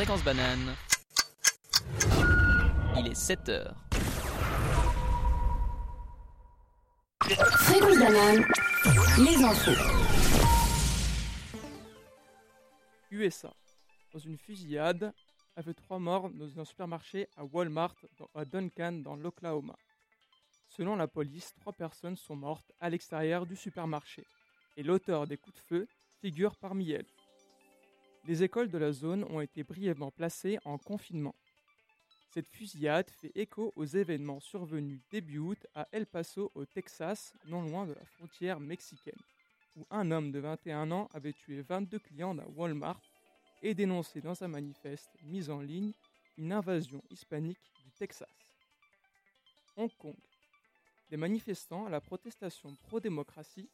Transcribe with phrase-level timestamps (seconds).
[0.00, 0.74] Fréquence banane.
[2.96, 3.76] Il est 7 heures.
[7.20, 8.46] Fréquence banane,
[9.18, 9.78] les infos.
[13.10, 13.52] USA.
[14.14, 15.12] Dans une fusillade,
[15.54, 19.76] avait trois morts dans un supermarché à Walmart dans- à Duncan dans l'Oklahoma.
[20.70, 24.24] Selon la police, trois personnes sont mortes à l'extérieur du supermarché
[24.78, 25.88] et l'auteur des coups de feu
[26.22, 27.04] figure parmi elles.
[28.24, 31.34] Les écoles de la zone ont été brièvement placées en confinement.
[32.32, 37.62] Cette fusillade fait écho aux événements survenus début août à El Paso au Texas, non
[37.62, 39.18] loin de la frontière mexicaine,
[39.76, 43.00] où un homme de 21 ans avait tué 22 clients d'un Walmart
[43.62, 45.92] et dénoncé dans un manifeste mis en ligne
[46.36, 48.28] une invasion hispanique du Texas.
[49.76, 50.14] Hong Kong.
[51.10, 53.68] Des manifestants à la protestation pro-démocratie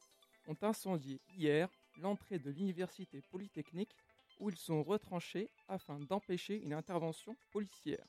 [0.47, 3.95] ont incendié hier l'entrée de l'université polytechnique
[4.39, 8.07] où ils sont retranchés afin d'empêcher une intervention policière.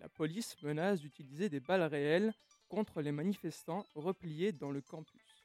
[0.00, 2.32] La police menace d'utiliser des balles réelles
[2.68, 5.44] contre les manifestants repliés dans le campus.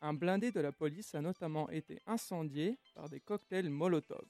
[0.00, 4.26] Un blindé de la police a notamment été incendié par des cocktails Molotov.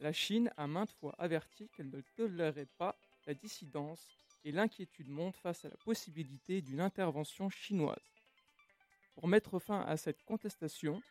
[0.00, 2.96] La Chine a maintes fois averti qu'elle ne tolérerait pas
[3.26, 4.06] la dissidence
[4.44, 7.96] et l'inquiétude monte face à la possibilité d'une intervention chinoise.
[9.14, 11.02] Pour mettre fin à cette contestation,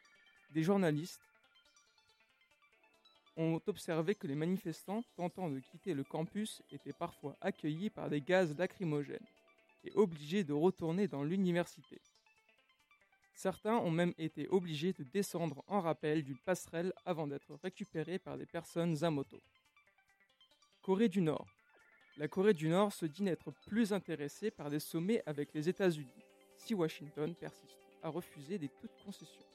[0.52, 1.22] des journalistes
[3.38, 8.22] ont observé que les manifestants tentant de quitter le campus étaient parfois accueillis par des
[8.22, 9.26] gaz lacrymogènes
[9.84, 12.02] et obligés de retourner dans l'université.
[13.36, 18.36] Certains ont même été obligés de descendre en rappel d'une passerelle avant d'être récupérés par
[18.36, 19.40] des personnes à moto.
[20.82, 21.48] Corée du Nord.
[22.18, 26.26] La Corée du Nord se dit n'être plus intéressée par des sommets avec les États-Unis,
[26.58, 29.46] si Washington persiste à refuser des toutes concessions.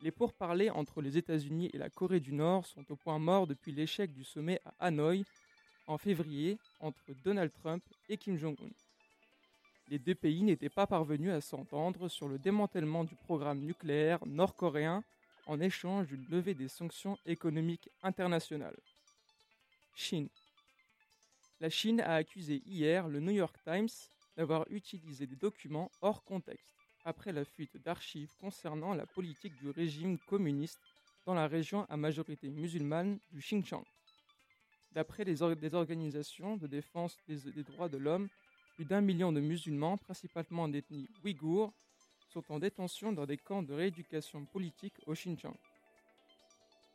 [0.00, 3.72] Les pourparlers entre les États-Unis et la Corée du Nord sont au point mort depuis
[3.72, 5.24] l'échec du sommet à Hanoï
[5.88, 8.70] en février entre Donald Trump et Kim Jong-un.
[9.88, 15.02] Les deux pays n'étaient pas parvenus à s'entendre sur le démantèlement du programme nucléaire nord-coréen
[15.46, 18.78] en échange d'une levée des sanctions économiques internationales.
[19.94, 20.28] Chine.
[21.58, 23.88] La Chine a accusé hier le New York Times
[24.36, 30.18] d'avoir utilisé des documents hors contexte après la fuite d'archives concernant la politique du régime
[30.18, 30.80] communiste
[31.26, 33.84] dans la région à majorité musulmane du Xinjiang.
[34.92, 38.28] D'après les des organisations de défense des, des droits de l'homme,
[38.74, 41.72] plus d'un million de musulmans, principalement d'ethnie ouïghour,
[42.28, 45.56] sont en détention dans des camps de rééducation politique au Xinjiang.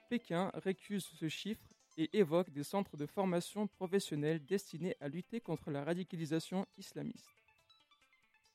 [0.10, 5.72] Pékin récuse ce chiffre et évoque des centres de formation professionnelle destinés à lutter contre
[5.72, 7.30] la radicalisation islamiste.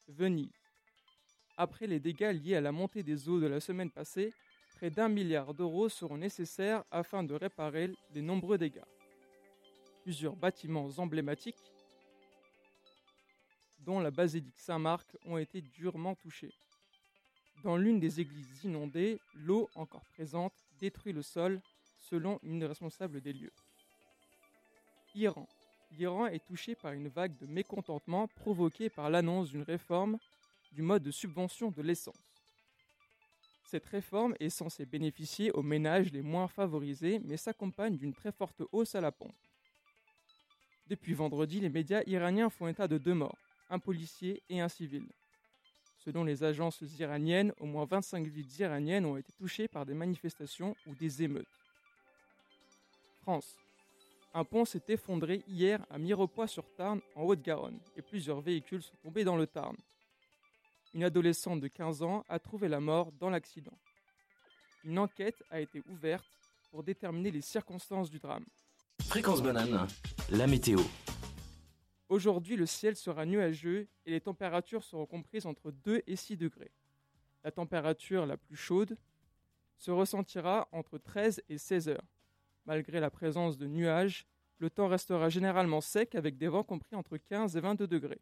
[0.08, 0.68] Venise.
[1.60, 4.32] Après les dégâts liés à la montée des eaux de la semaine passée,
[4.76, 8.86] près d'un milliard d'euros seront nécessaires afin de réparer les nombreux dégâts.
[10.04, 11.72] Plusieurs bâtiments emblématiques,
[13.80, 16.54] dont la basilique Saint-Marc, ont été durement touchés.
[17.64, 21.60] Dans l'une des églises inondées, l'eau encore présente détruit le sol,
[22.08, 23.52] selon une responsable des lieux.
[25.16, 25.48] Iran.
[25.90, 30.19] L'Iran est touché par une vague de mécontentement provoquée par l'annonce d'une réforme
[30.73, 32.29] du mode de subvention de l'essence.
[33.65, 38.62] Cette réforme est censée bénéficier aux ménages les moins favorisés, mais s'accompagne d'une très forte
[38.73, 39.37] hausse à la pompe.
[40.87, 43.37] Depuis vendredi, les médias iraniens font état de deux morts,
[43.69, 45.06] un policier et un civil.
[45.99, 50.75] Selon les agences iraniennes, au moins 25 villes iraniennes ont été touchées par des manifestations
[50.87, 51.47] ou des émeutes.
[53.21, 53.59] France.
[54.33, 59.37] Un pont s'est effondré hier à Mirepoix-sur-Tarn, en Haute-Garonne, et plusieurs véhicules sont tombés dans
[59.37, 59.77] le Tarn.
[60.98, 63.78] Une adolescente de 15 ans a trouvé la mort dans l'accident.
[64.82, 66.26] Une enquête a été ouverte
[66.72, 68.44] pour déterminer les circonstances du drame.
[69.04, 69.87] Fréquence banane,
[70.28, 70.81] la météo.
[72.08, 76.72] Aujourd'hui, le ciel sera nuageux et les températures seront comprises entre 2 et 6 degrés.
[77.44, 78.98] La température la plus chaude
[79.76, 82.08] se ressentira entre 13 et 16 heures.
[82.67, 84.26] Malgré la présence de nuages,
[84.58, 88.20] le temps restera généralement sec avec des vents compris entre 15 et 22 degrés.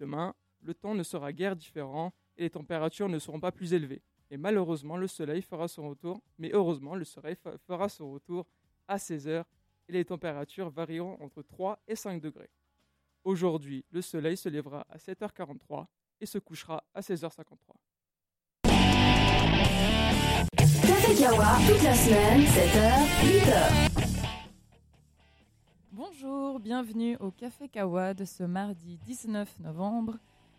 [0.00, 0.34] Demain,
[0.66, 4.02] le temps ne sera guère différent et les températures ne seront pas plus élevées.
[4.30, 7.36] Et malheureusement, le soleil fera son retour, mais heureusement, le soleil
[7.66, 8.46] fera son retour
[8.88, 9.44] à 16 heures
[9.88, 12.50] et les températures varieront entre 3 et 5 degrés.
[13.22, 15.86] Aujourd'hui, le soleil se lèvera à 7h43
[16.20, 17.54] et se couchera à 16h53.
[20.82, 24.16] Café Kawa, toute la semaine, 7h, 8h.
[25.92, 30.18] Bonjour, bienvenue au Café Kawa de ce mardi 19 novembre.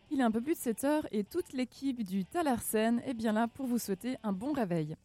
[0.10, 3.34] Il est un peu plus de 7 heures et toute l'équipe du Talarsen est bien
[3.34, 4.96] là pour vous souhaiter un bon réveil.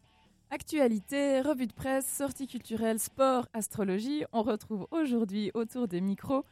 [0.49, 4.23] Actualité, revue de presse, sortie culturelle, sport, astrologie.
[4.31, 6.45] On retrouve aujourd'hui autour des micros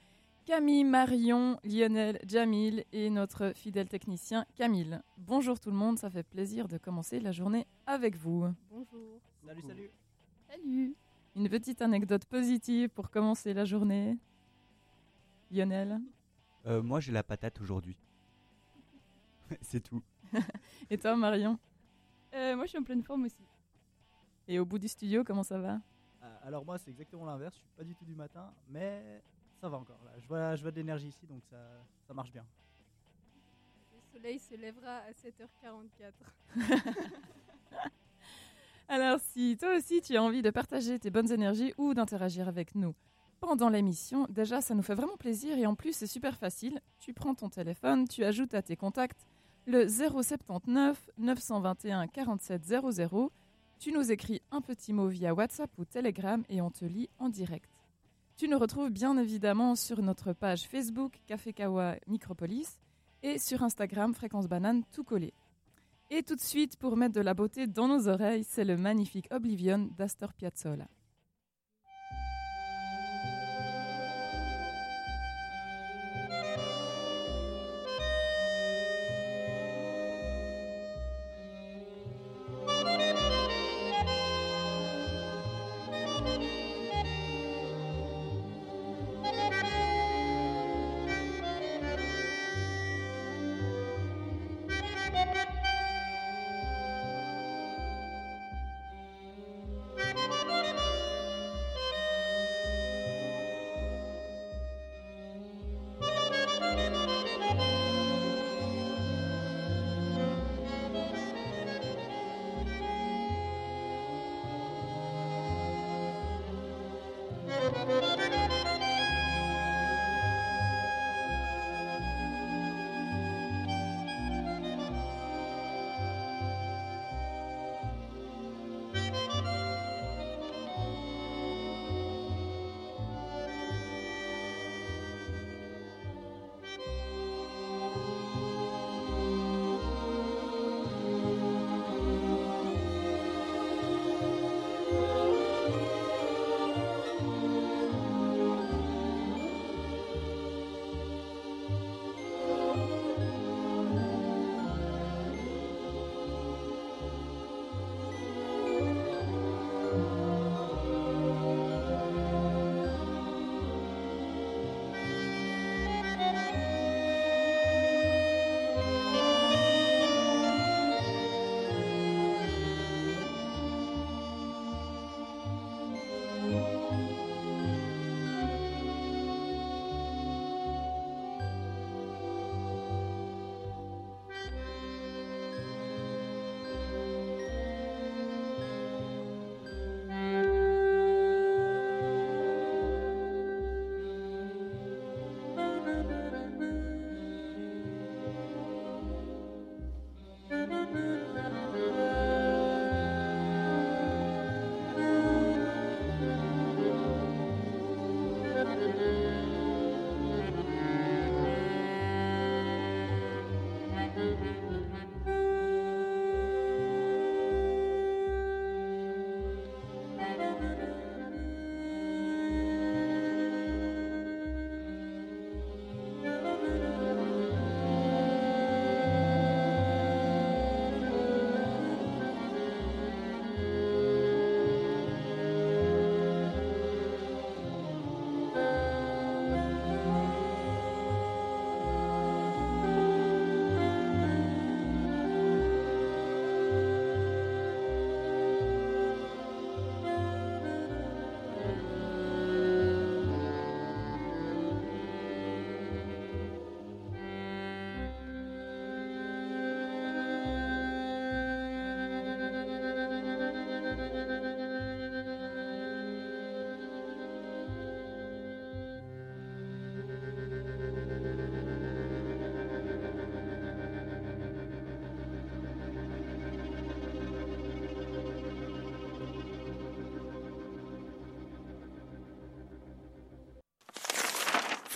[0.45, 4.99] Camille, Marion, Lionel, Jamil et notre fidèle technicien Camille.
[5.17, 8.47] Bonjour tout le monde, ça fait plaisir de commencer la journée avec vous.
[8.69, 9.21] Bonjour.
[9.45, 9.91] Salut, salut.
[10.49, 10.95] Salut.
[11.35, 14.17] Une petite anecdote positive pour commencer la journée.
[15.51, 16.01] Lionel?
[16.65, 17.95] Euh, moi, j'ai la patate aujourd'hui.
[19.61, 20.01] C'est tout.
[20.89, 21.59] Et toi Marion
[22.33, 23.43] Euh, moi, je suis en pleine forme aussi.
[24.47, 25.79] Et au bout du studio, comment ça va
[26.23, 29.21] Euh, alors moi c'est exactement l'inverse, je suis pas du tout du matin, mais
[29.59, 30.11] ça va encore là.
[30.19, 31.57] Je vois, je vois de l'énergie ici donc ça,
[32.07, 32.45] ça marche bien.
[33.93, 36.13] Le soleil se lèvera à 7h44.
[38.87, 42.75] Alors si toi aussi tu as envie de partager tes bonnes énergies ou d'interagir avec
[42.75, 42.93] nous
[43.39, 46.79] pendant l'émission, déjà ça nous fait vraiment plaisir et en plus c'est super facile.
[46.99, 49.25] Tu prends ton téléphone, tu ajoutes à tes contacts
[49.65, 53.31] le 079 921 47 00.
[53.79, 57.29] Tu nous écris un petit mot via WhatsApp ou Telegram et on te lit en
[57.29, 57.69] direct.
[58.37, 62.79] Tu nous retrouves bien évidemment sur notre page Facebook Café Kawa Micropolis
[63.23, 65.33] et sur Instagram Fréquence Banane tout collé.
[66.09, 69.27] Et tout de suite, pour mettre de la beauté dans nos oreilles, c'est le magnifique
[69.31, 70.87] Oblivion d'Astor Piazzolla.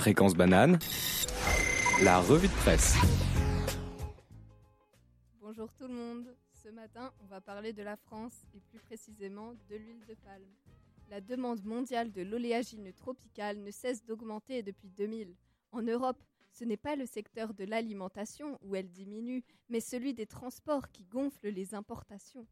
[0.06, 0.78] Fréquence banane,
[2.04, 2.94] la revue de presse.
[5.42, 6.28] Bonjour tout le monde.
[6.64, 10.54] Ce matin, on va parler de la France et plus précisément de l'huile de palme.
[11.10, 15.34] La demande mondiale de l'oléagineux tropical ne cesse d'augmenter depuis 2000.
[15.72, 16.22] En Europe,
[16.52, 21.06] ce n'est pas le secteur de l'alimentation où elle diminue, mais celui des transports qui
[21.06, 22.46] gonfle les importations.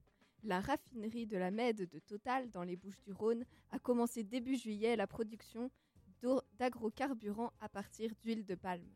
[0.44, 5.06] La raffinerie de la Mède de Total dans les Bouches-du-Rhône a commencé début juillet la
[5.06, 5.70] production
[6.58, 8.90] d'agrocarburants à partir d'huile de palme.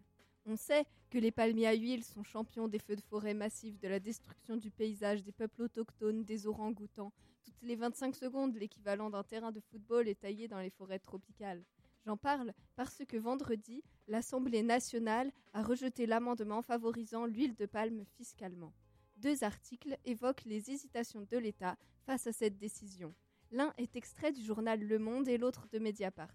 [0.46, 3.88] On sait que les palmiers à huile sont champions des feux de forêt massifs, de
[3.88, 7.12] la destruction du paysage, des peuples autochtones, des orang-outans.
[7.44, 11.64] Toutes les 25 secondes, l'équivalent d'un terrain de football est taillé dans les forêts tropicales.
[12.06, 18.72] J'en parle parce que vendredi, l'Assemblée nationale a rejeté l'amendement favorisant l'huile de palme fiscalement.
[19.18, 23.14] Deux articles évoquent les hésitations de l'État face à cette décision.
[23.52, 26.34] L'un est extrait du journal Le Monde et l'autre de Mediapart.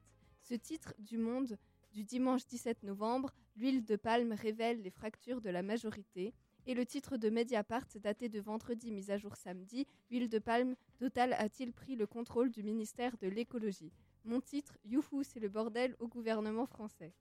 [0.52, 1.56] Ce titre du Monde
[1.94, 6.34] du dimanche 17 novembre, L'huile de palme révèle les fractures de la majorité.
[6.66, 10.76] Et le titre de Mediapart, daté de vendredi, mis à jour samedi, L'huile de palme,
[10.98, 13.94] Total a-t-il pris le contrôle du ministère de l'écologie?
[14.26, 17.14] Mon titre, Youhou, c'est le bordel au gouvernement français.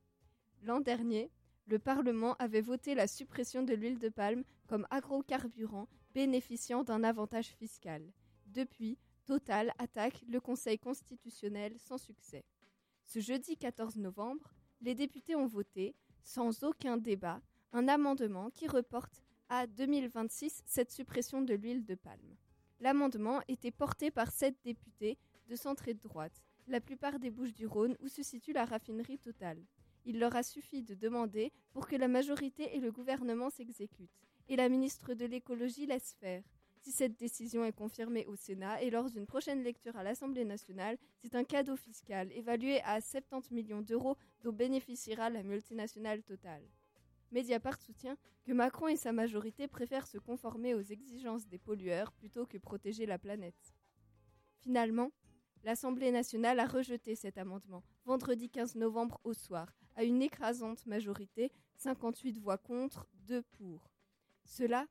[0.64, 1.32] L'an dernier,
[1.68, 7.48] le Parlement avait voté la suppression de l'huile de palme comme agrocarburant bénéficiant d'un avantage
[7.48, 8.04] fiscal.
[8.48, 12.44] Depuis, Total attaque le Conseil constitutionnel sans succès.
[13.14, 17.42] Ce jeudi 14 novembre, les députés ont voté, sans aucun débat,
[17.74, 22.38] un amendement qui reporte à 2026 cette suppression de l'huile de palme.
[22.80, 25.18] L'amendement était porté par sept députés
[25.50, 28.64] de centre et de droite, la plupart des Bouches du Rhône où se situe la
[28.64, 29.62] raffinerie Total.
[30.06, 34.22] Il leur a suffi de demander pour que la majorité et le gouvernement s'exécutent.
[34.48, 36.44] Et la ministre de l'écologie laisse faire.
[36.82, 40.98] Si cette décision est confirmée au Sénat et lors d'une prochaine lecture à l'Assemblée nationale,
[41.22, 46.64] c'est un cadeau fiscal évalué à 70 millions d'euros dont bénéficiera la multinationale Total.
[47.32, 52.48] Mediapart soutient que Macron et sa majorité préfèrent se conformer aux exigences des pollueurs plutôt
[52.48, 53.76] que protéger la planète.
[54.64, 55.12] Finalement,
[55.64, 61.52] l'Assemblée nationale a rejeté cet amendement vendredi 15 novembre au soir, à une écrasante majorité,
[61.76, 63.92] 58 voix contre, 2 pour.
[64.44, 64.88] Cela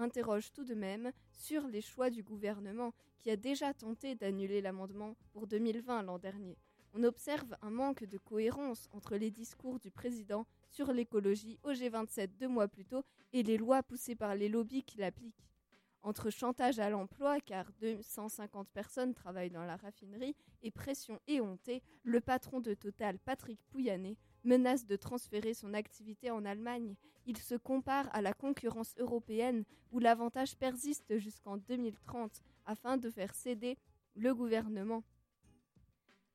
[0.00, 5.16] interroge tout de même sur les choix du gouvernement qui a déjà tenté d'annuler l'amendement
[5.32, 6.56] pour 2020 l'an dernier.
[6.92, 12.36] On observe un manque de cohérence entre les discours du président sur l'écologie au G27
[12.38, 15.46] deux mois plus tôt et les lois poussées par les lobbies qui l'appliquent.
[16.02, 22.20] Entre chantage à l'emploi, car 250 personnes travaillent dans la raffinerie, et pression éhontée, le
[22.20, 26.94] patron de Total, Patrick Pouyanné, menace de transférer son activité en Allemagne.
[27.26, 33.34] Il se compare à la concurrence européenne où l'avantage persiste jusqu'en 2030 afin de faire
[33.34, 33.76] céder
[34.14, 35.02] le gouvernement.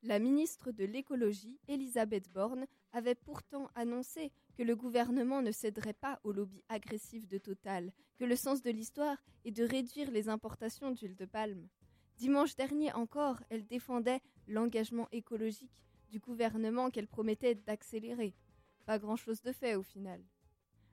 [0.02, 6.20] La ministre de l'écologie, Elisabeth Borne, avait pourtant annoncé que le gouvernement ne céderait pas
[6.22, 10.92] au lobby agressif de Total, que le sens de l'histoire est de réduire les importations
[10.92, 11.68] d'huile de palme.
[12.18, 18.34] Dimanche dernier encore, elle défendait l'engagement écologique du gouvernement qu'elle promettait d'accélérer.
[18.84, 20.22] Pas grand-chose de fait au final.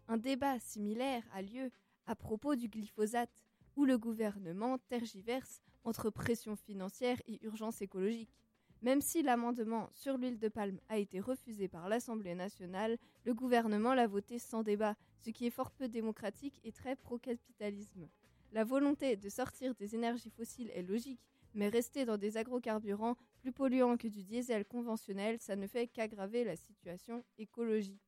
[0.07, 1.71] Un débat similaire a lieu
[2.05, 3.31] à propos du glyphosate,
[3.75, 8.37] où le gouvernement tergiverse entre pression financière et urgence écologique.
[8.81, 13.93] Même si l'amendement sur l'huile de palme a été refusé par l'Assemblée nationale, le gouvernement
[13.93, 18.09] l'a voté sans débat, ce qui est fort peu démocratique et très pro-capitalisme.
[18.51, 23.51] La volonté de sortir des énergies fossiles est logique, mais rester dans des agrocarburants plus
[23.51, 28.01] polluants que du diesel conventionnel, ça ne fait qu'aggraver la situation écologique.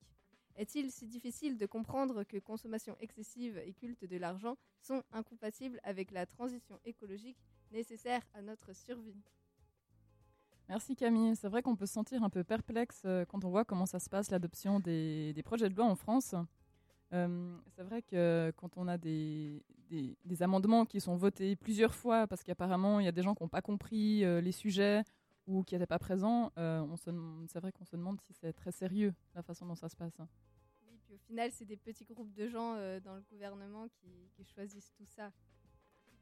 [0.56, 6.12] Est-il si difficile de comprendre que consommation excessive et culte de l'argent sont incompatibles avec
[6.12, 7.38] la transition écologique
[7.74, 9.22] nécessaire à notre survie?
[10.70, 11.36] Merci Camille.
[11.36, 14.00] C'est vrai qu'on peut se sentir un peu perplexe euh, quand on voit comment ça
[14.00, 16.34] se passe l'adoption des, projets de loi en France.
[17.12, 19.62] Euh, c'est vrai que quand on a des,
[20.40, 23.50] amendements qui sont votés plusieurs fois parce qu'apparemment il y a des gens qui n'ont
[23.50, 25.04] pas compris euh, les sujets
[25.48, 27.12] ou qui n'étaient pas présents, euh, on se
[27.48, 30.18] c'est vrai qu'on se demande si c'est très sérieux la façon dont ça se passe.
[30.88, 34.30] Oui, puis au final, c'est des petits groupes de gens euh, dans le gouvernement qui,
[34.34, 35.32] qui choisissent tout ça.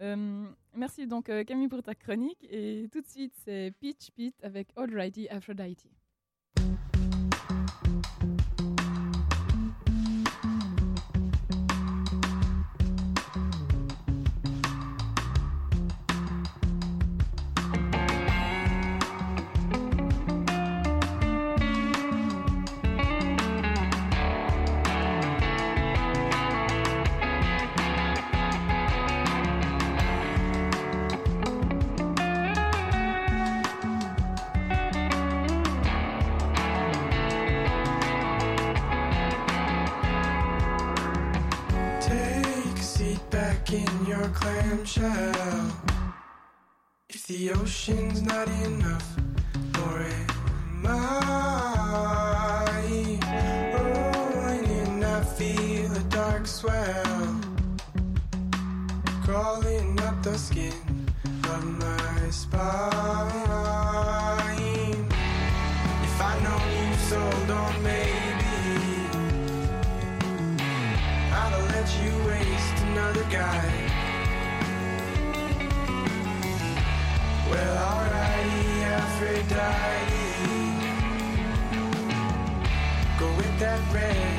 [0.02, 4.70] Euh, merci donc Camille pour ta chronique et tout de suite c'est Peach Pete avec
[4.76, 5.86] Alrighty Aphrodite.
[47.90, 49.23] emotion's not enough.
[83.74, 84.33] red, red.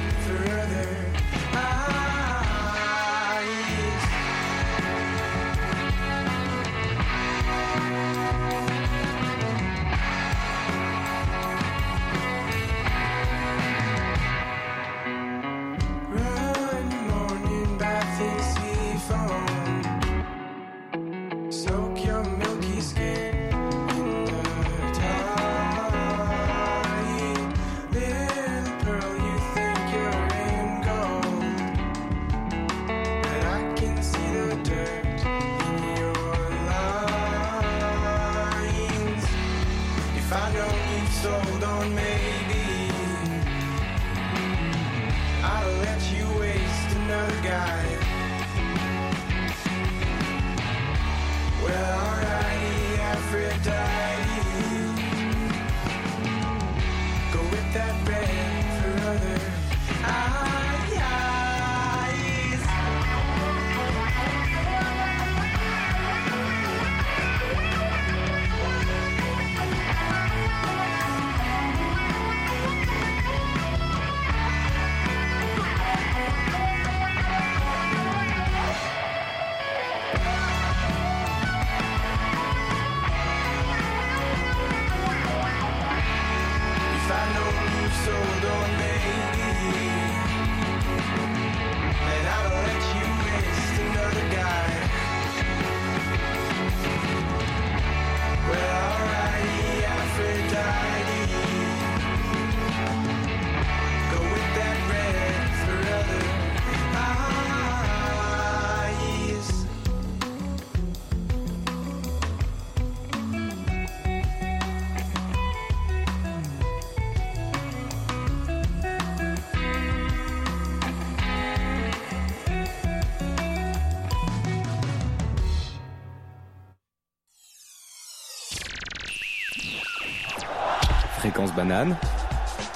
[131.24, 131.96] Fréquence banane,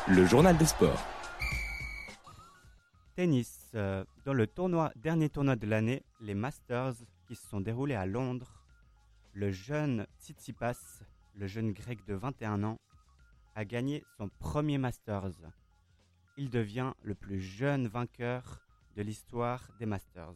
[0.09, 1.05] le journal des sports.
[3.15, 3.71] Tennis.
[3.75, 6.95] euh, dans le tournoi, dernier tournoi de l'année, les Masters,
[7.27, 8.55] qui se sont déroulés à Londres,
[9.35, 11.03] le jeune Tsitsipas,
[11.35, 12.79] le jeune grec de 21 ans,
[13.55, 15.35] a gagné son premier Masters.
[16.39, 18.63] Il devient le plus jeune vainqueur
[18.97, 20.33] de l'histoire des Masters.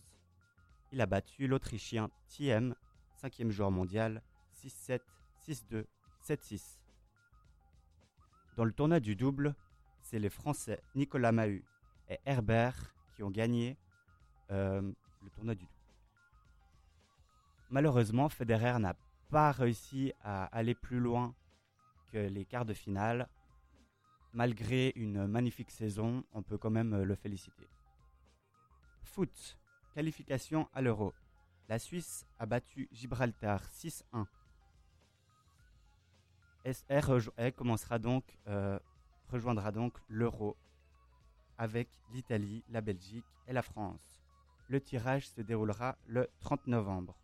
[0.92, 2.74] Il a battu l'Autrichien Thiem,
[3.14, 4.20] cinquième joueur mondial,
[4.62, 5.00] 6-7,
[5.48, 5.86] 6-2,
[6.28, 6.81] 7-6.
[8.56, 9.54] Dans le tournoi du double,
[10.02, 11.64] c'est les Français Nicolas Mahut
[12.10, 13.78] et Herbert qui ont gagné
[14.50, 14.82] euh,
[15.22, 15.72] le tournoi du double.
[17.70, 18.94] Malheureusement, Federer n'a
[19.30, 21.34] pas réussi à aller plus loin
[22.12, 23.26] que les quarts de finale.
[24.34, 27.68] Malgré une magnifique saison, on peut quand même euh, le féliciter.
[29.02, 29.58] Foot,
[29.94, 31.14] qualification à l'Euro.
[31.68, 34.26] La Suisse a battu Gibraltar 6-1.
[36.64, 38.78] SR elle commencera donc, euh,
[39.28, 40.56] rejoindra donc l'Euro
[41.58, 44.22] avec l'Italie, la Belgique et la France.
[44.68, 47.18] Le tirage se déroulera le 30 novembre.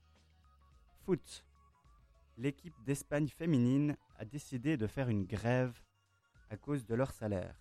[1.05, 1.44] Foot.
[2.37, 5.81] L'équipe d'Espagne féminine a décidé de faire une grève
[6.51, 7.57] à cause de leur salaire.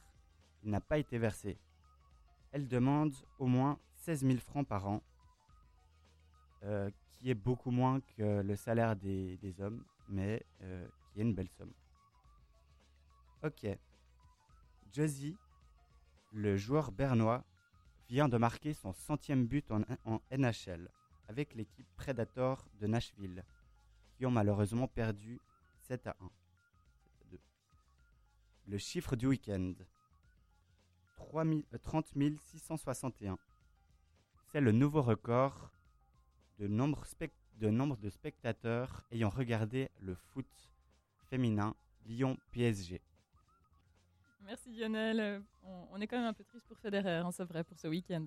[0.63, 1.57] Il n'a pas été versé.
[2.51, 5.01] Elle demande au moins 16 000 francs par an,
[6.63, 11.23] euh, qui est beaucoup moins que le salaire des, des hommes, mais euh, qui est
[11.23, 11.73] une belle somme.
[13.41, 13.65] Ok.
[14.93, 15.35] Josie,
[16.31, 17.43] le joueur bernois,
[18.07, 19.81] vient de marquer son centième but en,
[20.29, 20.91] NHL
[21.27, 23.43] avec l'équipe Predator de Nashville,
[24.15, 25.41] qui ont malheureusement perdu
[25.87, 26.29] 7 à 1.
[27.03, 27.39] 7 à 2.
[28.67, 29.73] Le chiffre du week-end
[31.15, 33.39] 3 000 euh, 30 661.
[34.51, 35.71] C'est le nouveau record
[36.59, 37.03] de nombre
[37.97, 40.45] de spectateurs ayant regardé le foot
[41.29, 43.01] féminin Lyon-PSG.
[44.41, 45.43] Merci Lionel.
[45.91, 48.25] On, est quand même un peu triste pour Federer, hein, c'est vrai, pour ce week-end.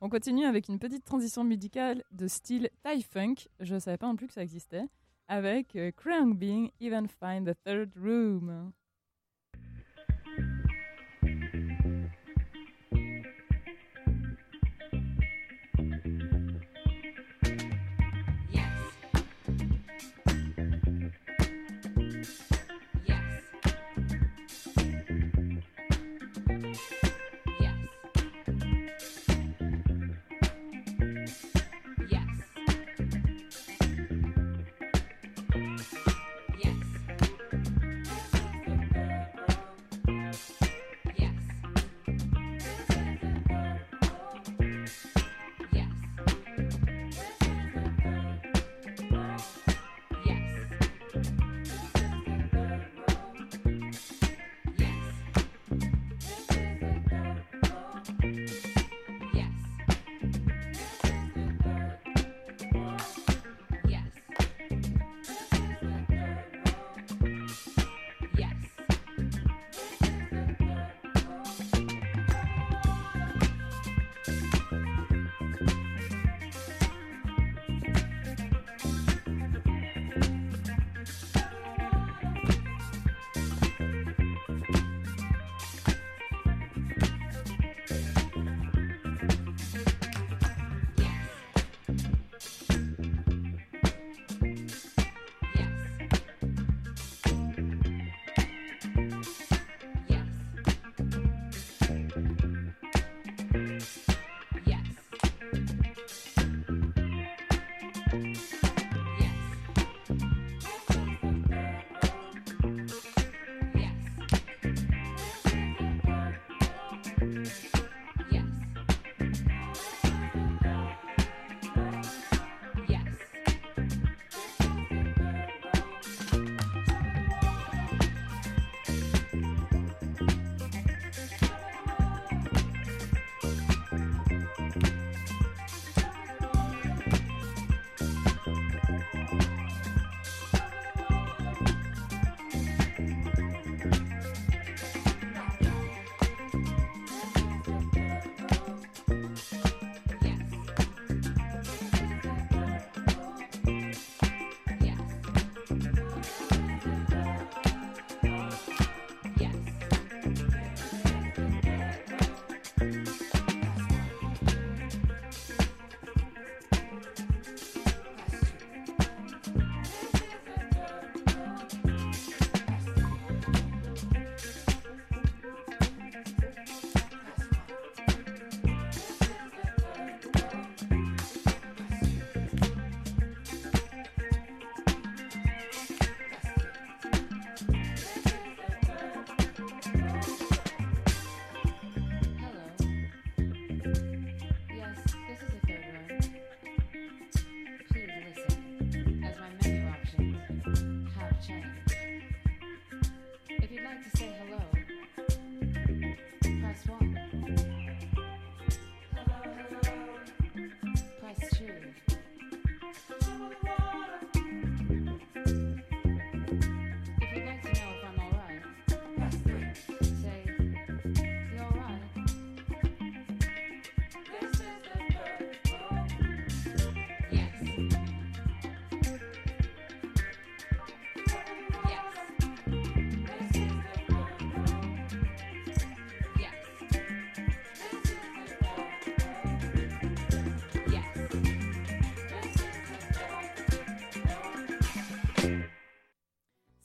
[0.00, 3.34] On continue avec une petite transition musicale de style Thai funk.
[3.60, 4.84] Je savais pas non plus que ça existait.
[5.28, 5.92] Avec euh,
[6.34, 8.72] Bing, Even Find the Third Room.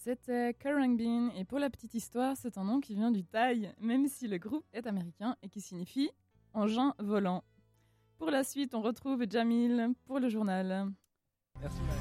[0.10, 3.72] C'était Currang Bean et pour la petite histoire, c'est un nom qui vient du Thaï,
[3.80, 6.10] même si le groupe est américain et qui signifie
[6.56, 7.44] engin volant.
[8.18, 10.92] Pour la suite, on retrouve Jamil pour le journal.
[11.62, 12.00] Merci Maël.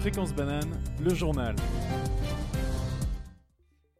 [0.00, 1.54] Fréquence banane, le journal.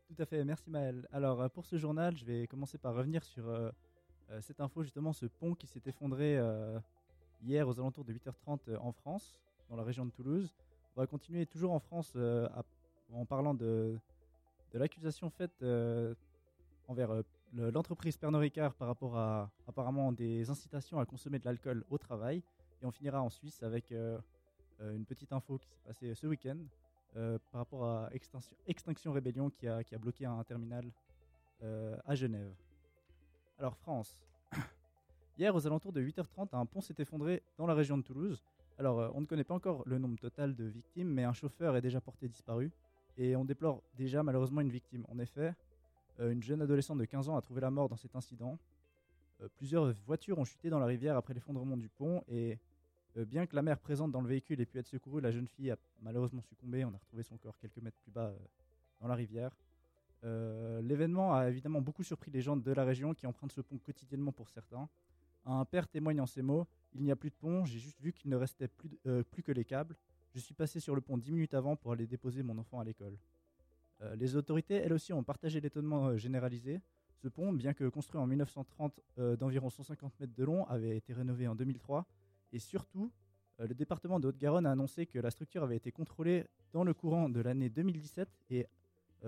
[0.09, 1.07] Tout à fait, merci Maël.
[1.13, 3.71] Alors euh, pour ce journal, je vais commencer par revenir sur euh,
[4.31, 6.79] euh, cette info, justement ce pont qui s'est effondré euh,
[7.43, 10.55] hier aux alentours de 8h30 euh, en France, dans la région de Toulouse.
[10.97, 12.49] On va continuer toujours en France euh,
[13.13, 13.99] en parlant de,
[14.73, 16.15] l'accusation faite euh,
[16.89, 21.45] envers euh, le- l'entreprise Pernod Ricard par rapport à apparemment des incitations à consommer de
[21.45, 22.43] l'alcool au travail.
[22.81, 26.59] Et on finira en Suisse avec une petite info qui s'est passée ce week-end
[27.15, 28.11] par rapport à
[28.67, 30.85] Extinction, Rébellion qui a, bloqué un terminal
[31.63, 32.53] à Genève.
[33.59, 34.19] Alors France.
[35.39, 38.43] Hier, aux alentours de 8h30, un pont s'est effondré dans la région de Toulouse.
[38.79, 41.77] Alors, euh, on ne connaît pas encore le nombre total de victimes, mais un chauffeur
[41.77, 42.71] est déjà porté disparu.
[43.17, 45.07] Et on déplore déjà malheureusement une victime.
[45.09, 45.55] En effet,
[46.21, 48.59] euh, une jeune adolescente de 15 ans a trouvé la mort dans cet incident.
[49.41, 52.59] Euh, plusieurs voitures ont chuté dans la rivière après l'effondrement du pont et
[53.29, 55.71] bien que la mère présente dans le véhicule ait pu être secourue, la jeune fille
[55.71, 56.85] a malheureusement succombé.
[56.85, 58.31] On a retrouvé son corps quelques mètres plus bas
[59.01, 59.57] dans la rivière.
[60.23, 64.33] L'événement a évidemment beaucoup surpris les gens de la région qui empruntent ce pont quotidiennement
[64.33, 64.87] pour certains.
[65.47, 66.67] Un père témoigne en ces mots
[66.99, 68.69] Il n'y a plus de pont, j'ai juste vu qu'il ne restait
[69.07, 69.97] euh, plus que les câbles.
[70.35, 72.85] Je suis passé sur le pont 10 minutes avant pour aller déposer mon enfant à
[72.85, 73.17] l'école.
[74.03, 76.81] Euh, les autorités, elles aussi, ont partagé l'étonnement euh, généralisé.
[77.15, 81.13] Ce pont, bien que construit en 1930 euh, d'environ 150 mètres de long, avait été
[81.13, 82.07] rénové en 2003.
[82.53, 83.11] Et surtout,
[83.59, 87.31] le département de Haute-Garonne a annoncé que la structure avait été contrôlée dans le courant
[87.31, 88.67] de l'année 2017 et,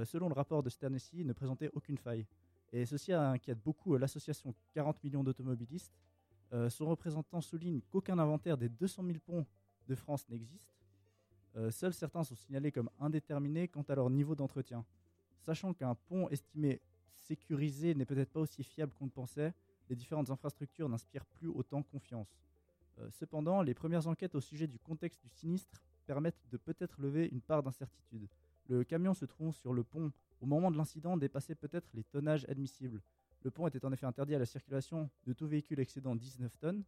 [0.05, 2.27] selon le rapport de cette ne présentait aucune faille.
[2.71, 5.95] Et ceci inquiète beaucoup l'association 40 millions d'automobilistes.
[6.53, 9.47] Euh, son représentant souligne qu'aucun inventaire des 200 000 ponts
[9.87, 10.75] de France n'existe.
[11.57, 14.85] Euh, seuls certains sont signalés comme indéterminés quant à leur niveau d'entretien.
[15.41, 16.81] Sachant qu'un pont estimé
[17.15, 19.53] sécurisé n'est peut-être pas aussi fiable qu'on le pensait,
[19.89, 22.41] les différentes infrastructures n'inspirent plus autant confiance.
[22.99, 27.29] Euh, cependant, les premières enquêtes au sujet du contexte du sinistre permettent de peut-être lever
[27.31, 28.29] une part d'incertitude.
[28.69, 32.47] Le camion se trouvant sur le pont au moment de l'incident dépassait peut-être les tonnages
[32.49, 33.03] admissibles.
[33.43, 36.83] Le pont était en effet interdit à la circulation de tout véhicule excédant 19 tonnes.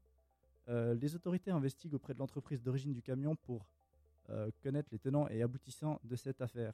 [0.68, 3.66] Euh, les autorités investiguent auprès de l'entreprise d'origine du camion pour
[4.30, 6.72] euh, connaître les tenants et aboutissants de cette affaire.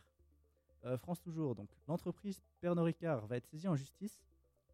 [0.84, 4.18] Euh, France toujours, donc l'entreprise Pernod Ricard va être saisie en justice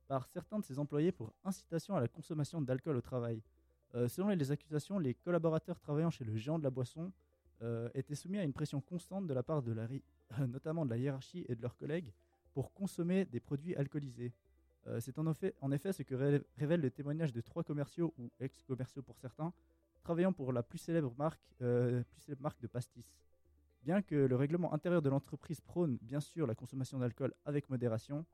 [0.08, 3.40] par certains de ses employés pour incitation à la consommation d'alcool au travail.
[4.08, 7.12] Selon les accusations, les collaborateurs travaillant chez le géant de la boisson
[7.92, 9.62] étaient soumis à une pression constante de la part
[10.48, 12.10] notamment de la hiérarchie et de leurs collègues
[12.54, 14.32] pour consommer des produits alcoolisés.
[14.88, 19.02] Euh, C'est en effet, ce que ré- révèle le témoignage de trois commerciaux ou ex-commerciaux
[19.02, 19.52] pour certains,
[20.02, 23.06] travaillant pour la plus célèbre marque, euh, plus célèbre marque de pastis.
[23.84, 28.24] Bien que le règlement intérieur de l'entreprise prône bien sûr la consommation d'alcool avec modération,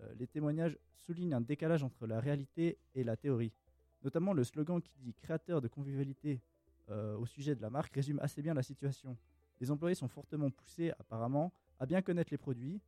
[0.00, 3.52] euh, les témoignages soulignent un décalage entre la réalité et la théorie.
[4.02, 6.40] Notamment le slogan qui dit créateur de convivialité
[7.18, 9.16] au sujet de la marque résume assez bien la situation.
[9.58, 12.78] Les employés sont fortement poussés apparemment à bien connaître les produits,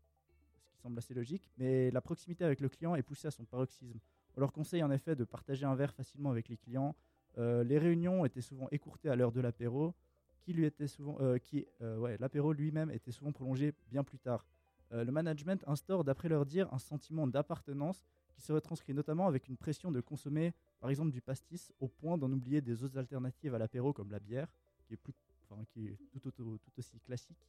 [0.76, 3.98] semble assez logique, mais la proximité avec le client est poussée à son paroxysme.
[4.36, 6.94] On leur conseille en effet de partager un verre facilement avec les clients.
[7.38, 9.94] Euh, les réunions étaient souvent écourtées à l'heure de l'apéro,
[10.42, 14.44] qui lui était souvent, euh, qui, euh, l'apéro lui-même était souvent prolongé bien plus tard.
[14.92, 19.56] Le management instaure, d'après leur dire, un sentiment d'appartenance qui se retranscrit notamment avec une
[19.56, 23.58] pression de consommer, par exemple, du pastis, au point d'en oublier des autres alternatives à
[23.58, 24.46] l'apéro comme la bière,
[24.86, 25.12] qui est, plus,
[25.42, 26.32] enfin, qui est tout,
[26.78, 27.48] aussi classique.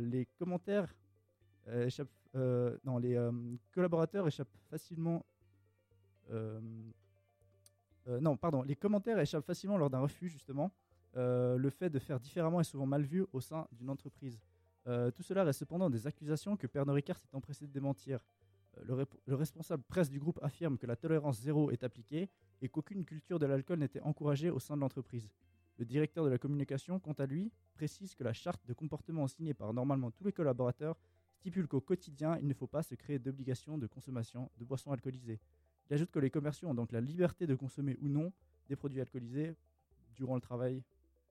[0.00, 0.94] Les commentaires
[1.72, 3.32] échappent, euh, non, les euh,
[3.72, 5.24] collaborateurs échappent facilement.
[6.30, 6.60] euh,
[8.08, 10.72] euh, non, pardon, les commentaires échappent facilement lors d'un refus, justement.
[11.16, 14.38] Euh, le fait de faire différemment est souvent mal vu au sein d'une entreprise.
[14.86, 18.20] Euh, tout cela reste cependant des accusations que Pernod Ricard s'est empressé de démentir.
[18.78, 22.30] Euh, le responsable presse du groupe affirme que la tolérance zéro est appliquée
[22.62, 25.28] et qu'aucune culture de l'alcool n'était encouragée au sein de l'entreprise.
[25.78, 29.54] Le directeur de la communication, quant à lui, précise que la charte de comportement signée
[29.54, 30.96] par normalement tous les collaborateurs
[31.38, 35.40] stipule qu'au quotidien, il ne faut pas se créer d'obligation de consommation de boissons alcoolisées.
[35.88, 38.32] Il ajoute que les commerciaux ont donc la liberté de consommer ou non
[38.68, 39.54] des produits alcoolisés
[40.14, 40.82] durant le travail.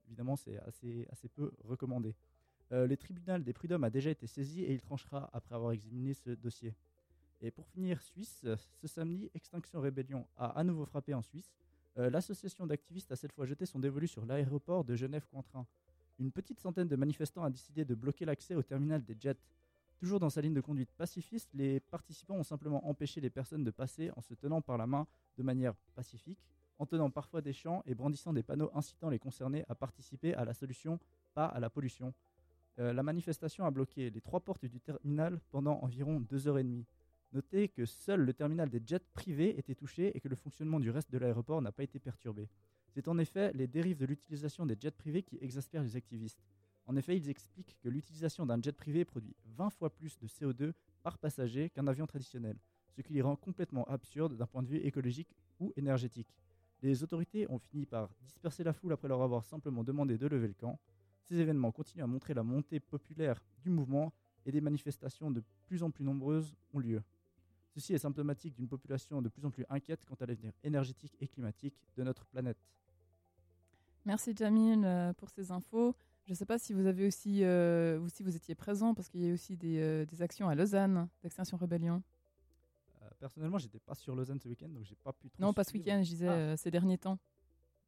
[0.08, 2.16] Évidemment, c'est assez, assez peu recommandé.
[2.72, 6.14] Euh, les tribunaux des prud'hommes a déjà été saisi et il tranchera après avoir examiné
[6.14, 6.74] ce dossier.
[7.42, 8.46] Et pour finir, Suisse,
[8.82, 11.54] ce samedi, Extinction Rébellion a à nouveau frappé en Suisse.
[11.98, 15.68] Euh, L'association d'activistes a cette fois jeté son dévolu sur l'aéroport de Genève-Cointrin.
[16.20, 19.38] Une petite centaine de manifestants a décidé de bloquer l'accès au terminal des jets.
[19.98, 23.72] Toujours dans sa ligne de conduite pacifiste, les participants ont simplement empêché les personnes de
[23.72, 25.08] passer en se tenant par la main
[25.38, 26.40] de manière pacifique,
[26.78, 30.46] en tenant parfois des chants et brandissant des panneaux incitant les concernés à participer à
[30.46, 31.00] la solution,
[31.34, 32.14] pas à la pollution.
[32.78, 36.64] Euh, la manifestation a bloqué les trois portes du terminal pendant environ deux heures et
[36.64, 36.86] demie.
[37.34, 40.92] Notez que seul le terminal des jets privés était touché et que le fonctionnement du
[40.92, 42.48] reste de l'aéroport n'a pas été perturbé.
[42.94, 46.40] C'est en effet les dérives de l'utilisation des jets privés qui exaspèrent les activistes.
[46.88, 50.72] En effet, ils expliquent que l'utilisation d'un jet privé produit 20 fois plus de CO2
[51.04, 52.58] par passager qu'un avion traditionnel,
[52.96, 56.34] ce qui les rend complètement absurdes d'un point de vue écologique ou énergétique.
[56.82, 60.48] Les autorités ont fini par disperser la foule après leur avoir simplement demandé de lever
[60.48, 60.80] le camp.
[61.24, 64.14] Ces événements continuent à montrer la montée populaire du mouvement
[64.46, 67.04] et des manifestations de plus en plus nombreuses ont lieu.
[67.74, 71.28] Ceci est symptomatique d'une population de plus en plus inquiète quant à l'avenir énergétique et
[71.28, 72.58] climatique de notre planète.
[74.06, 75.94] Merci Jamil euh, pour ces infos.
[76.28, 79.08] Je ne sais pas si vous avez aussi, euh, ou si vous étiez présent, parce
[79.08, 82.04] qu'il y a aussi des, euh, des actions à Lausanne d'Extinction Rébellion.
[83.02, 85.42] Euh, Personnellement, j'étais pas sur Lausanne ce week-end, donc j'ai pas pu trop.
[85.42, 86.34] Non, pas ce week-end, je disais Ah.
[86.34, 87.18] euh, ces derniers temps.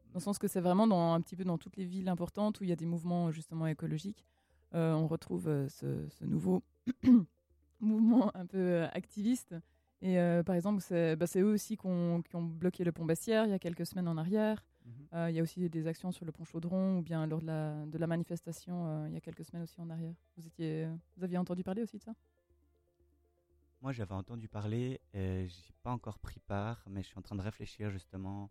[0.06, 2.62] Dans le sens que c'est vraiment dans, un petit peu dans toutes les villes importantes
[2.62, 4.26] où il y a des mouvements justement écologiques.
[4.74, 6.64] euh, on retrouve ce, ce nouveau
[7.82, 9.54] mouvement un peu activiste.
[10.02, 13.46] Et par exemple, c'est bah, eux aussi qui ont, qui ont bloqué le pont Bessières
[13.46, 14.64] il y a quelques semaines en arrière.
[14.90, 15.08] Mhm.
[15.14, 17.46] Euh, il y a aussi des actions sur le pont Chaudron ou bien lors de
[17.48, 20.16] la, de la manifestation euh, il y a quelques semaines aussi en arrière.
[20.38, 22.14] Vous, étiez, vous aviez entendu parler aussi de ça?
[23.82, 27.36] Moi, j'avais entendu parler et j'ai pas encore pris part, mais je suis en train
[27.36, 28.50] de réfléchir justement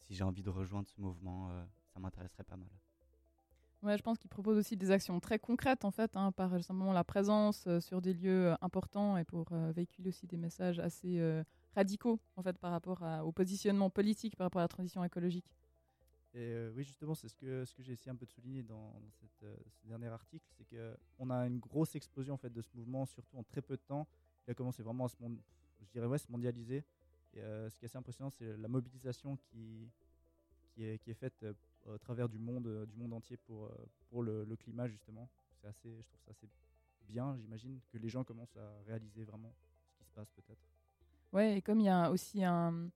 [0.00, 1.50] si j'ai envie de rejoindre ce mouvement.
[1.50, 2.70] euh, ça m'intéresserait pas mal.
[3.82, 6.92] Ouais, je pense qu'ils proposent aussi des actions très concrètes en fait, hein, par simplement
[6.92, 10.78] la présence euh, sur des lieux euh, importants et pour euh, véhiculer aussi des messages
[10.78, 11.42] assez euh,
[11.74, 15.46] radicaux en fait par rapport à- au positionnement politique par rapport à la transition écologique.
[16.32, 18.62] Et euh, oui, justement, c'est ce que, ce que j'ai essayé un peu de souligner
[18.62, 22.62] dans, cette, euh, ce dernier article, c'est qu'on a une grosse explosion en fait, de
[22.62, 24.06] ce mouvement, surtout en très peu de temps.
[24.46, 25.36] Il a commencé vraiment à se, mon-
[25.80, 26.84] je dirais, ouais, se mondialiser.
[27.34, 29.90] Et euh, ce qui est assez impressionnant, c'est la mobilisation qui,
[30.72, 31.44] qui, est, qui est faite
[31.84, 33.70] au travers du monde, du monde entier pour,
[34.08, 35.28] pour le, le climat, justement.
[35.64, 36.48] Assez, je trouve ça assez
[37.02, 39.52] bien, j'imagine, que les gens commencent à réaliser vraiment
[39.90, 40.62] ce qui se passe peut-être.
[41.32, 42.90] Ouais, et comme il y a aussi un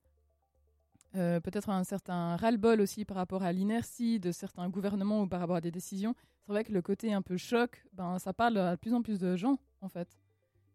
[1.17, 5.41] euh, peut-être un certain ras-le-bol aussi par rapport à l'inertie de certains gouvernements ou par
[5.41, 8.59] rapport à des décisions, c'est vrai que le côté un peu choc, ben ça parle
[8.59, 10.09] à de plus en plus de gens en fait.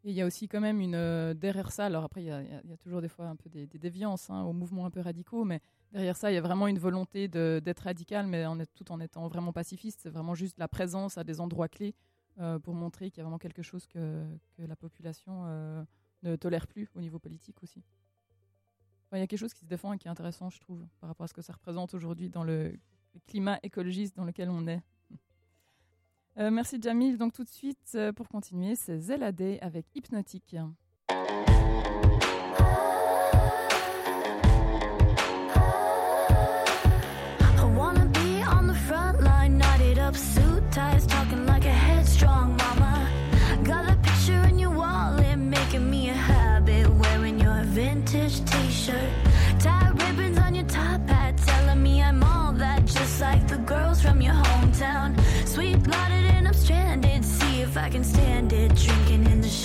[0.06, 1.86] Et il y a aussi quand même une euh, derrière ça.
[1.86, 4.54] Alors après, il y, a- toujours des fois un peu des, des déviances hein, aux
[4.54, 5.60] mouvements un peu radicaux, mais
[5.92, 9.52] derrière ça, il y a vraiment une volonté d'être radical, mais tout en étant vraiment
[9.52, 10.00] pacifiste.
[10.04, 11.96] C'est vraiment juste la présence à des endroits clés
[12.40, 14.24] euh, pour montrer qu'il y a vraiment quelque chose que,
[14.58, 15.44] la population
[16.24, 17.84] ne tolère plus au niveau politique aussi.
[19.14, 21.10] Il y a quelque chose qui se défend et qui est intéressant, je trouve, par
[21.10, 22.74] rapport à ce que ça représente aujourd'hui dans le
[23.28, 24.82] climat écologiste dans lequel on est.
[26.38, 27.18] Euh, merci Jamil.
[27.18, 30.56] Donc tout de suite, euh, pour continuer, c'est ZLAD avec Hypnotique.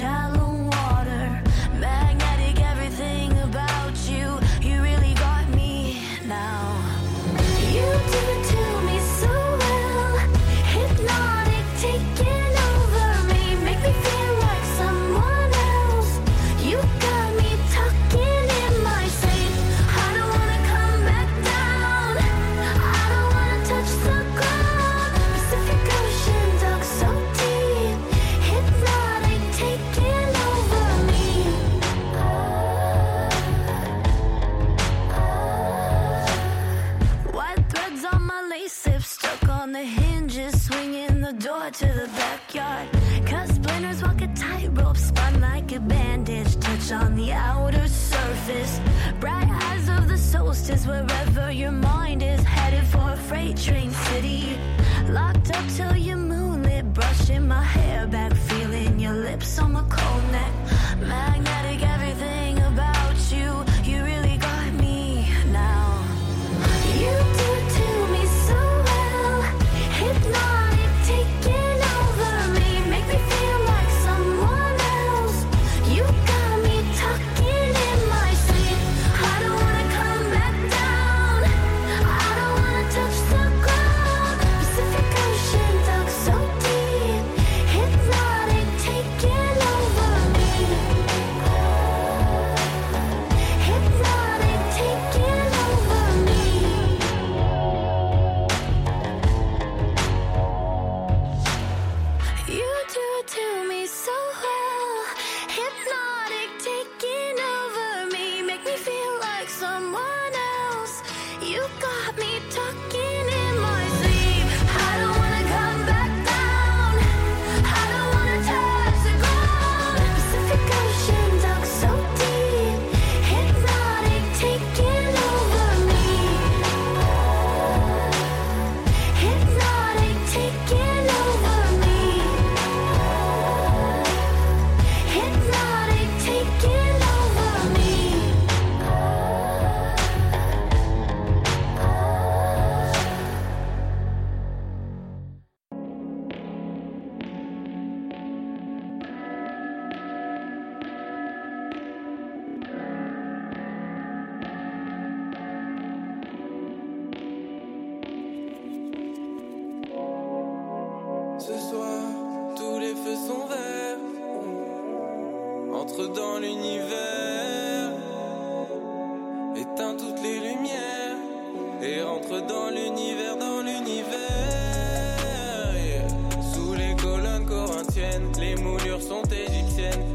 [0.04, 0.43] Shallow
[46.84, 48.80] touch on the outer surface.
[49.20, 54.58] Bright eyes of the solstice, wherever your mind is headed for a freight train city.
[55.08, 60.24] Locked up till you're moonlit, brushing my hair back, feeling your lips on my cold
[60.32, 60.52] neck.
[61.00, 62.33] Magnetic, everything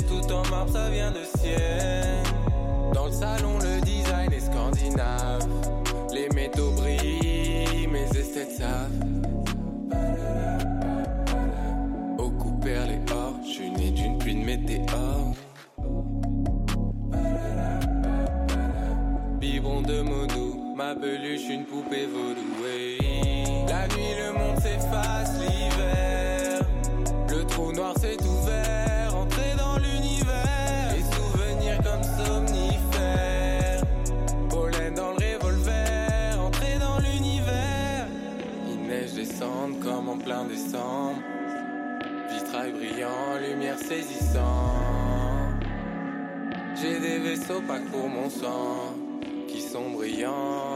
[0.08, 2.24] Tout en marbre, ça vient de Sienne.
[2.94, 5.48] Dans le salon, le design est scandinave.
[6.14, 8.90] Les métaux brillent, mes esthètes savent.
[12.18, 15.36] Au couper les or, je suis né d'une pluie de météores.
[19.40, 22.66] Biberon de mots doux, ma peluche, une poupée vaudou.
[22.68, 23.66] hey.
[23.68, 26.60] La nuit, le monde s'efface, l'hiver.
[27.30, 28.69] Le trou noir s'est ouvert,
[40.40, 41.22] 21 décembre.
[42.30, 44.44] Vitrail brillant, lumière saisissante.
[46.82, 48.96] J'ai des vaisseaux pas pour mon sang
[49.48, 50.69] qui sont brillants.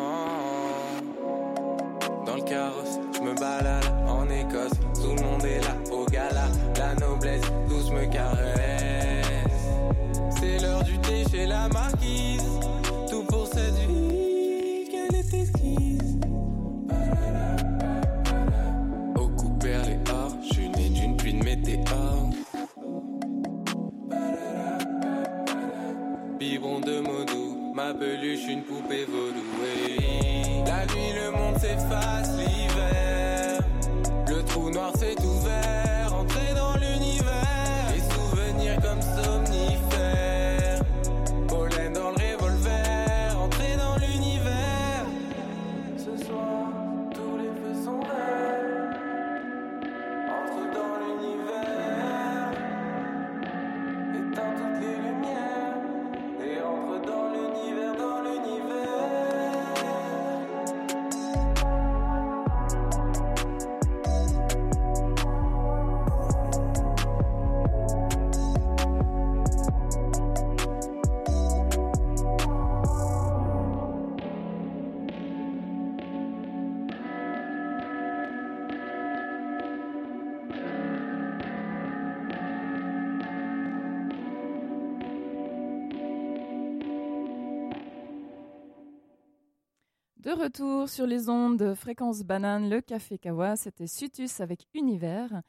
[90.33, 95.43] De retour sur les ondes de fréquence banane, le café Kawa, c'était Sutus avec Univers.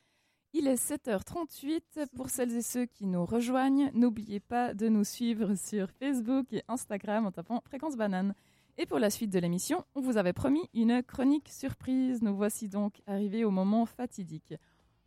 [0.53, 3.91] Il est 7h38 pour celles et ceux qui nous rejoignent.
[3.95, 8.35] N'oubliez pas de nous suivre sur Facebook et Instagram en tapant fréquence banane.
[8.77, 12.21] Et pour la suite de l'émission, on vous avait promis une chronique surprise.
[12.21, 14.53] Nous voici donc arrivés au moment fatidique.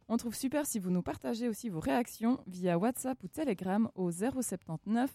[0.10, 4.10] On trouve super si vous nous partagez aussi vos réactions via WhatsApp ou Telegram au
[4.10, 5.12] 079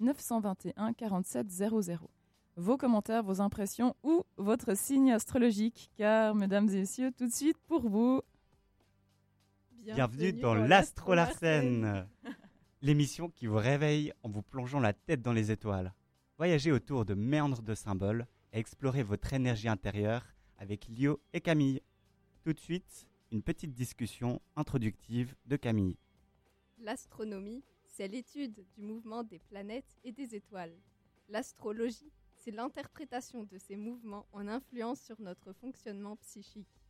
[0.00, 2.15] 921 47 00
[2.56, 5.90] vos commentaires, vos impressions ou votre signe astrologique.
[5.96, 8.22] Car, mesdames et messieurs, tout de suite pour vous.
[9.84, 12.08] Bienvenue dans l'Astro Larsen,
[12.82, 15.92] l'émission qui vous réveille en vous plongeant la tête dans les étoiles.
[16.38, 20.24] Voyagez autour de méandres de symboles et explorez votre énergie intérieure
[20.58, 21.82] avec Lio et Camille.
[22.42, 25.96] Tout de suite, une petite discussion introductive de Camille.
[26.78, 30.74] L'astronomie, c'est l'étude du mouvement des planètes et des étoiles.
[31.28, 32.12] L'astrologie,
[32.46, 36.80] c'est l'interprétation de ces mouvements en influence sur notre fonctionnement psychique.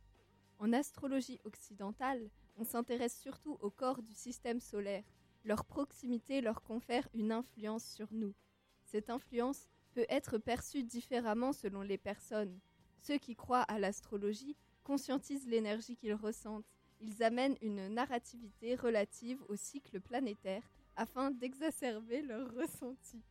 [0.59, 5.03] En astrologie occidentale, on s'intéresse surtout au corps du système solaire.
[5.45, 8.35] Leur proximité leur confère une influence sur nous.
[8.83, 12.59] Cette influence peut être perçue différemment selon les personnes.
[13.01, 16.71] Ceux qui croient à l'astrologie conscientisent l'énergie qu'ils ressentent.
[16.99, 23.23] Ils amènent une narrativité relative au cycle planétaire afin d'exacerber leurs ressentis.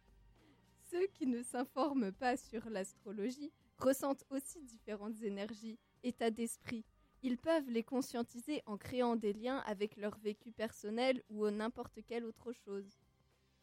[0.90, 6.84] Ceux qui ne s'informent pas sur l'astrologie ressentent aussi différentes énergies, états d'esprit.
[7.22, 12.24] Ils peuvent les conscientiser en créant des liens avec leur vécu personnel ou n'importe quelle
[12.24, 12.98] autre chose.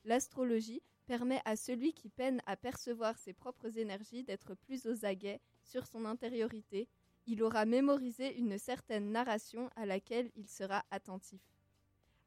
[0.04, 5.40] L'astrologie permet à celui qui peine à percevoir ses propres énergies d'être plus aux aguets
[5.64, 6.90] sur son intériorité.
[7.26, 11.42] Il aura mémorisé une certaine narration à laquelle il sera attentif.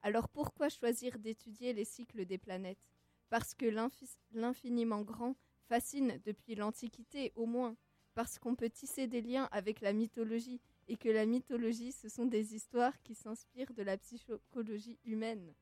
[0.01, 2.96] Alors pourquoi choisir d'étudier les cycles des planètes?
[3.29, 5.37] Parce que l'infi- l'infiniment grand
[5.69, 7.77] fascine depuis l'Antiquité au moins,
[8.15, 12.25] parce qu'on peut tisser des liens avec la mythologie et que la mythologie, ce sont
[12.25, 15.55] des histoires qui s'inspirent de la psychologie humaine.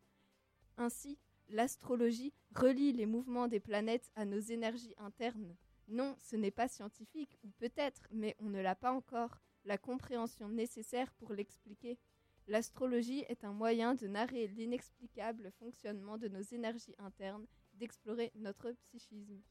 [0.77, 5.57] Ainsi, l'astrologie relie les mouvements des planètes à nos énergies internes.
[5.89, 10.49] Non, ce n'est pas scientifique, ou peut-être, mais on ne l'a pas encore, la compréhension
[10.49, 11.99] nécessaire pour l'expliquer.
[12.47, 19.43] L'astrologie est un moyen de narrer l'inexplicable fonctionnement de nos énergies internes, d'explorer notre psychisme.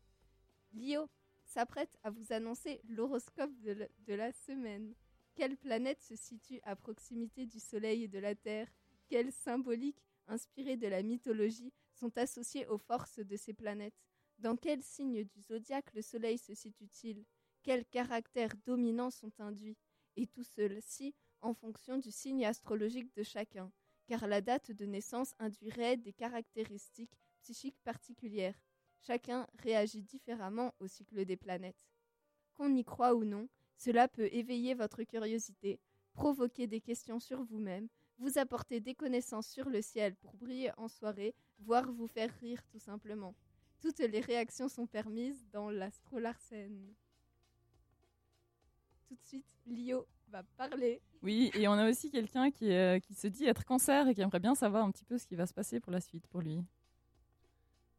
[0.74, 1.10] Lio
[1.44, 4.94] s'apprête à vous annoncer l'horoscope de, la- semaine.
[5.36, 8.72] Quelle planète se situe à proximité du Soleil et de la Terre?
[9.08, 14.00] Quelles symboliques, inspirées de la mythologie, sont associées aux forces de ces planètes?
[14.38, 17.26] Dans quel signe du zodiaque le Soleil se situe-t-il?
[17.64, 19.78] Quels caractères dominants sont induits?
[20.16, 23.72] Et tout ceci en fonction du signe astrologique de chacun,
[24.08, 28.60] car la date de naissance induirait des caractéristiques psychiques particulières.
[29.02, 31.86] Chacun réagit différemment au cycle des planètes.
[32.56, 35.80] Qu'on y croit ou non, cela peut éveiller votre curiosité,
[36.14, 40.88] provoquer des questions sur vous-même, vous apporter des connaissances sur le ciel pour briller en
[40.88, 43.36] soirée, voire vous faire rire tout simplement.
[43.82, 46.94] Toutes les réactions sont permises dans l'astrolarsen.
[49.08, 51.00] Tout de suite, Lio va parler.
[51.22, 54.22] Oui, et on a aussi quelqu'un qui, euh, qui se dit être cancer et qui
[54.22, 56.42] aimerait bien savoir un petit peu ce qui va se passer pour la suite pour
[56.42, 56.60] lui.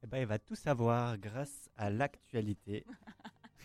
[0.02, 2.84] Eh ben, il va tout savoir grâce à l'actualité.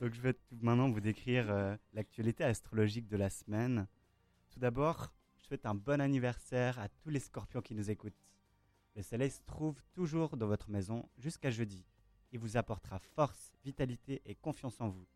[0.00, 3.86] Donc, je vais tout- maintenant vous décrire euh, l'actualité astrologique de la semaine.
[4.50, 8.18] Tout d'abord, je souhaite un bon anniversaire à tous les scorpions qui nous écoutent.
[8.96, 11.84] Le soleil se trouve toujours dans votre maison jusqu'à jeudi.
[12.32, 15.06] Il vous apportera force, vitalité et confiance en vous.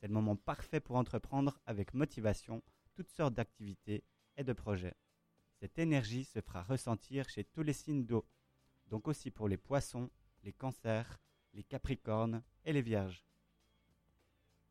[0.00, 2.62] C'est le moment parfait pour entreprendre avec motivation
[2.94, 4.02] toutes sortes d'activités
[4.38, 4.96] et de projets.
[5.58, 8.26] Cette énergie se fera ressentir chez tous les signes d'eau,
[8.88, 10.10] donc aussi pour les poissons,
[10.42, 11.20] les cancers,
[11.52, 13.26] les capricornes et les vierges.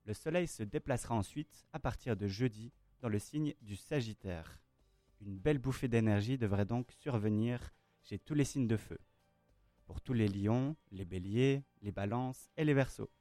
[0.06, 4.60] Le soleil se déplacera ensuite à partir de jeudi dans le signe du Sagittaire.
[5.22, 7.72] Une belle bouffée d'énergie devrait donc survenir
[8.02, 8.98] chez tous les signes de feu.
[9.86, 13.12] Pour tous les lions, les béliers, les balances et les verseaux.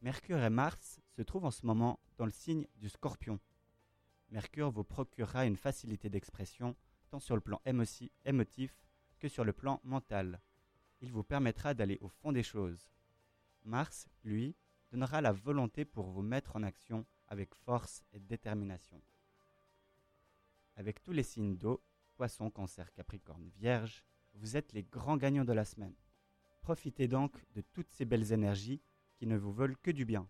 [0.00, 3.40] Mercure et Mars se trouvent en ce moment dans le signe du scorpion.
[4.30, 6.76] Mercure vous procurera une facilité d'expression
[7.10, 7.60] tant sur le plan
[8.24, 8.86] émotif
[9.18, 10.40] que sur le plan mental.
[11.00, 12.90] Il vous permettra d'aller au fond des choses.
[13.64, 14.54] Mars, lui,
[14.92, 19.02] donnera la volonté pour vous mettre en action avec force et détermination.
[20.76, 21.82] Avec tous les signes d'eau,
[22.14, 25.96] poisson, cancer, capricorne, vierge, vous êtes les grands gagnants de la semaine.
[26.60, 28.80] Profitez donc de toutes ces belles énergies
[29.18, 30.28] qui ne vous veulent que du bien.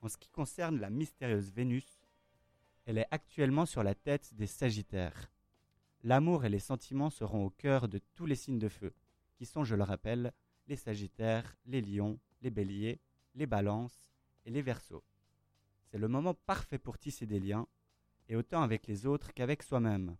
[0.00, 1.86] En ce qui concerne la mystérieuse Vénus,
[2.86, 5.30] elle est actuellement sur la tête des Sagittaires.
[6.02, 8.92] L'amour et les sentiments seront au cœur de tous les signes de feu,
[9.36, 10.32] qui sont, je le rappelle,
[10.66, 13.00] les Sagittaires, les Lions, les Béliers,
[13.34, 14.08] les Balances
[14.44, 15.04] et les Verseaux.
[15.86, 17.66] C'est le moment parfait pour tisser des liens,
[18.28, 20.16] et autant avec les autres qu'avec soi-même.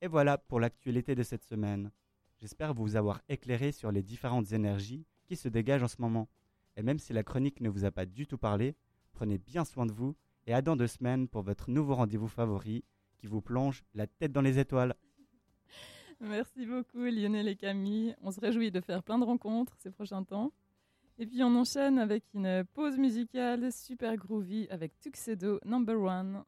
[0.00, 1.90] Et voilà pour l'actualité de cette semaine.
[2.38, 6.28] J'espère vous avoir éclairé sur les différentes énergies qui se dégagent en ce moment.
[6.76, 8.74] Et même si la chronique ne vous a pas du tout parlé,
[9.12, 10.16] prenez bien soin de vous
[10.48, 12.82] et à dans deux semaines pour votre nouveau rendez-vous favori
[13.16, 14.96] qui vous plonge la tête dans les étoiles.
[16.18, 18.16] Merci beaucoup Lionel et Camille.
[18.22, 20.50] On se réjouit de faire plein de rencontres ces prochains temps.
[21.16, 26.42] Et puis on enchaîne avec une pause musicale super groovy avec Tuxedo Number One.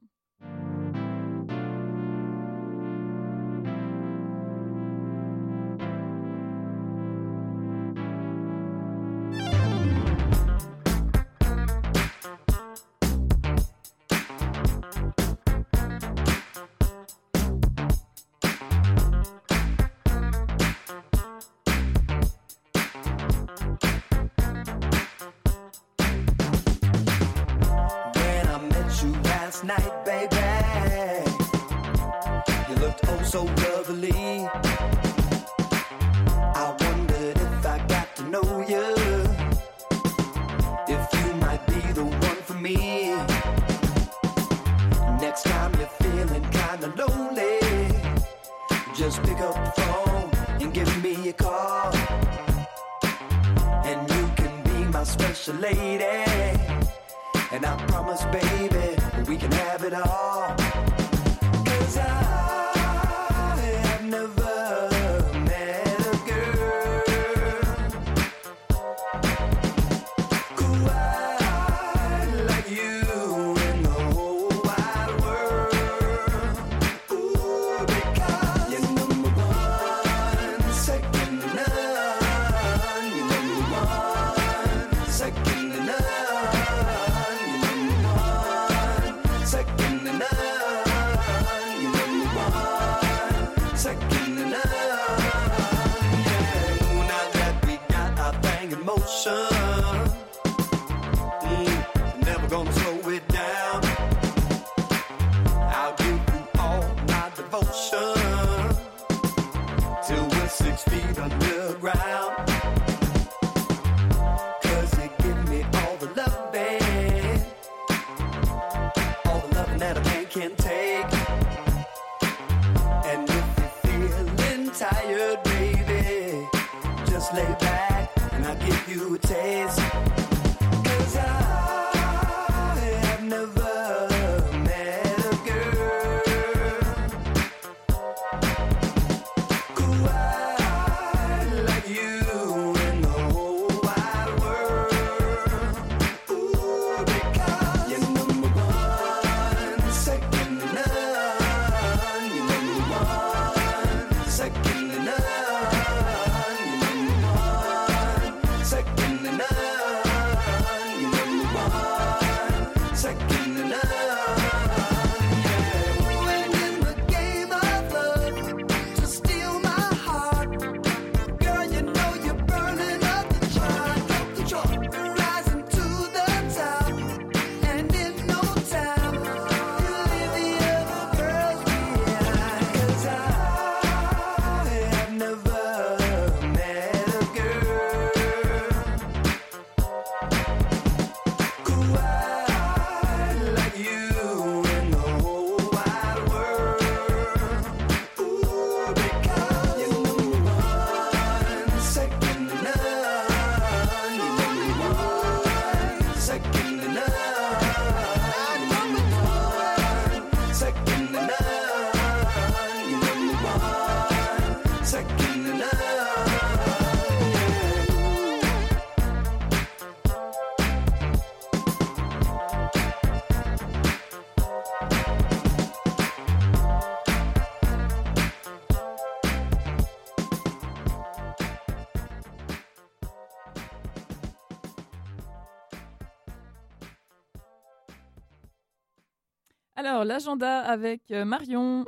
[239.75, 241.83] Alors, l'agenda avec euh, Marion.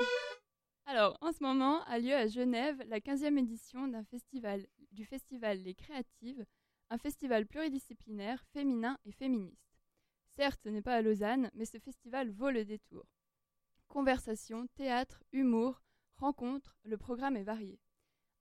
[0.87, 3.87] Alors, en ce moment a lieu à Genève la 15e édition
[4.91, 6.43] du festival Les Créatives,
[6.89, 9.77] un festival pluridisciplinaire, féminin et féministe.
[10.35, 13.05] Certes, ce n'est pas à Lausanne, mais ce festival vaut le détour.
[13.87, 15.83] Conversation, théâtre, humour,
[16.17, 17.79] rencontres, le programme est varié.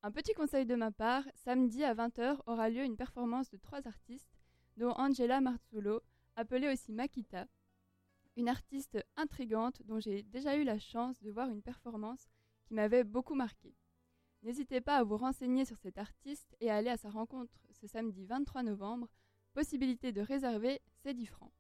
[0.03, 3.86] Un petit conseil de ma part, samedi à 20h aura lieu une performance de trois
[3.86, 4.38] artistes,
[4.78, 6.01] dont Angela Marzullo,
[6.34, 7.47] appelée aussi Makita,
[8.37, 12.28] une artiste intrigante dont j'ai déjà eu la chance de voir une performance
[12.64, 13.74] qui m'avait beaucoup marqué.
[14.43, 17.87] N'hésitez pas à vous renseigner sur cet artiste et à aller à sa rencontre ce
[17.87, 19.09] samedi 23 novembre.
[19.55, 21.53] Possibilité de réserver, c'est 10 francs.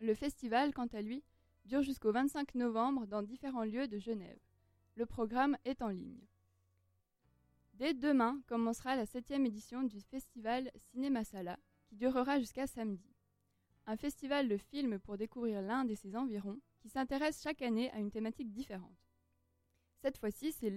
[0.00, 1.24] Le festival, quant à lui,
[1.64, 4.38] dure jusqu'au 25 novembre dans différents lieux de Genève.
[4.94, 6.26] Le programme est en ligne.
[7.74, 13.16] Dès demain commencera la 7e édition du festival Cinéma Sala, qui durera jusqu'à samedi
[13.90, 17.98] un festival de films pour découvrir l'Inde et ses environs, qui s'intéresse chaque année à
[17.98, 19.10] une thématique différente.
[20.00, 20.72] Cette fois-ci, c'est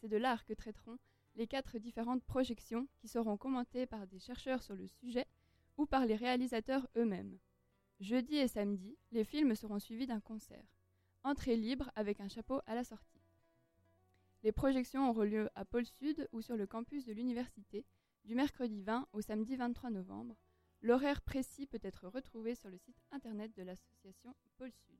[0.00, 0.98] c'est de l'art que traiteront
[1.34, 5.26] les quatre différentes projections qui seront commentées par des chercheurs sur le sujet
[5.76, 7.38] ou par les réalisateurs eux-mêmes.
[8.00, 10.74] Jeudi et samedi, les films seront suivis d'un concert.
[11.24, 13.20] Entrée libre avec un chapeau à la sortie.
[14.42, 17.84] Les projections auront lieu à Pôle Sud ou sur le campus de l'université
[18.24, 20.36] du mercredi 20 au samedi 23 novembre.
[20.80, 24.98] L'horaire précis peut être retrouvé sur le site internet de l'association Pôle Sud.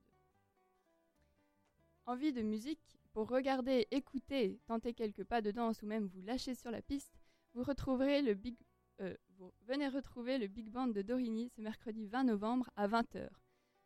[2.06, 2.98] Envie de musique?
[3.12, 7.18] Pour regarder, écouter, tenter quelques pas de danse ou même vous lâcher sur la piste,
[7.54, 8.56] vous retrouverez le Big
[9.00, 9.16] euh,
[9.62, 13.28] venez retrouver le Big Band de Dorigny ce mercredi 20 novembre à 20h.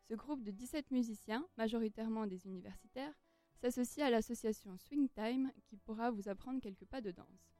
[0.09, 3.13] Ce groupe de 17 musiciens, majoritairement des universitaires,
[3.55, 7.53] s'associe à l'association Swing Time qui pourra vous apprendre quelques pas de danse.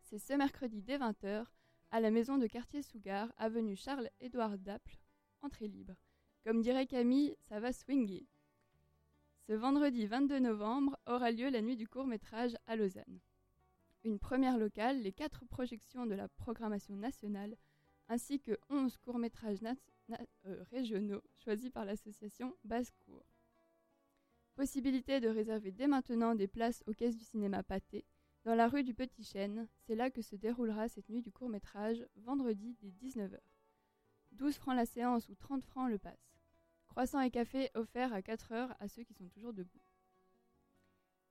[0.00, 1.46] C'est ce mercredi dès 20h
[1.94, 4.98] à la maison de quartier Sougar, avenue Charles-Édouard Daple,
[5.42, 5.94] entrée libre.
[6.42, 8.26] Comme dirait Camille, ça va swinguer.
[9.46, 13.20] Ce vendredi 22 novembre aura lieu la nuit du court-métrage à Lausanne.
[14.02, 17.54] Une première locale, les quatre projections de la programmation nationale,
[18.08, 23.24] ainsi que 11 courts-métrages euh, régionaux choisis par l'association Basse-Cour.
[24.56, 28.04] Possibilité de réserver dès maintenant des places aux caisses du cinéma Pâté,
[28.44, 32.06] dans la rue du Petit Chêne, c'est là que se déroulera cette nuit du court-métrage,
[32.16, 33.38] vendredi dès 19h.
[34.32, 36.36] 12 francs la séance ou 30 francs le pass.
[36.86, 39.80] Croissant et café offerts à 4 heures à ceux qui sont toujours debout.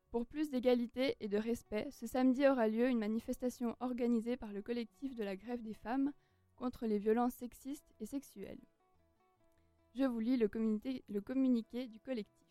[0.09, 4.63] Pour plus d'égalité et de respect, ce samedi aura lieu une manifestation organisée par le
[4.63, 6.13] collectif de la grève des femmes
[6.55, 8.61] contre les violences sexistes et sexuelles.
[9.93, 12.42] Je vous lis le communiqué du collectif.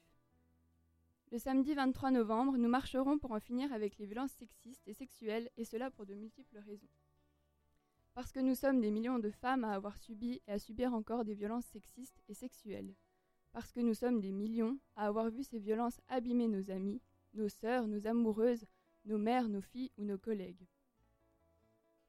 [1.32, 5.48] Le samedi 23 novembre, nous marcherons pour en finir avec les violences sexistes et sexuelles,
[5.56, 6.90] et cela pour de multiples raisons.
[8.12, 11.24] Parce que nous sommes des millions de femmes à avoir subi et à subir encore
[11.24, 12.94] des violences sexistes et sexuelles.
[13.52, 17.00] Parce que nous sommes des millions à avoir vu ces violences abîmer nos amis,
[17.32, 18.66] nos sœurs, nos amoureuses,
[19.06, 20.68] nos mères, nos filles ou nos collègues.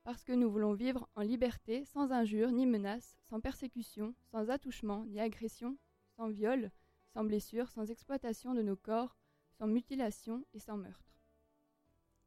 [0.03, 5.05] Parce que nous voulons vivre en liberté, sans injures ni menaces, sans persécution, sans attouchement
[5.05, 5.77] ni agression,
[6.17, 6.71] sans viol,
[7.13, 9.15] sans blessure, sans exploitation de nos corps,
[9.57, 11.19] sans mutilation et sans meurtre.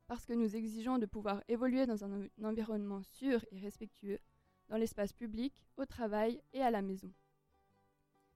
[0.06, 4.20] Parce que nous exigeons de pouvoir évoluer dans un, en- un environnement sûr et respectueux,
[4.68, 7.12] dans l'espace public, au travail et à la maison.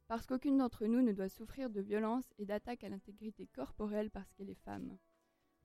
[0.09, 4.33] Parce qu'aucune d'entre nous ne doit souffrir de violences et d'attaques à l'intégrité corporelle parce
[4.33, 4.99] qu'elle est femme.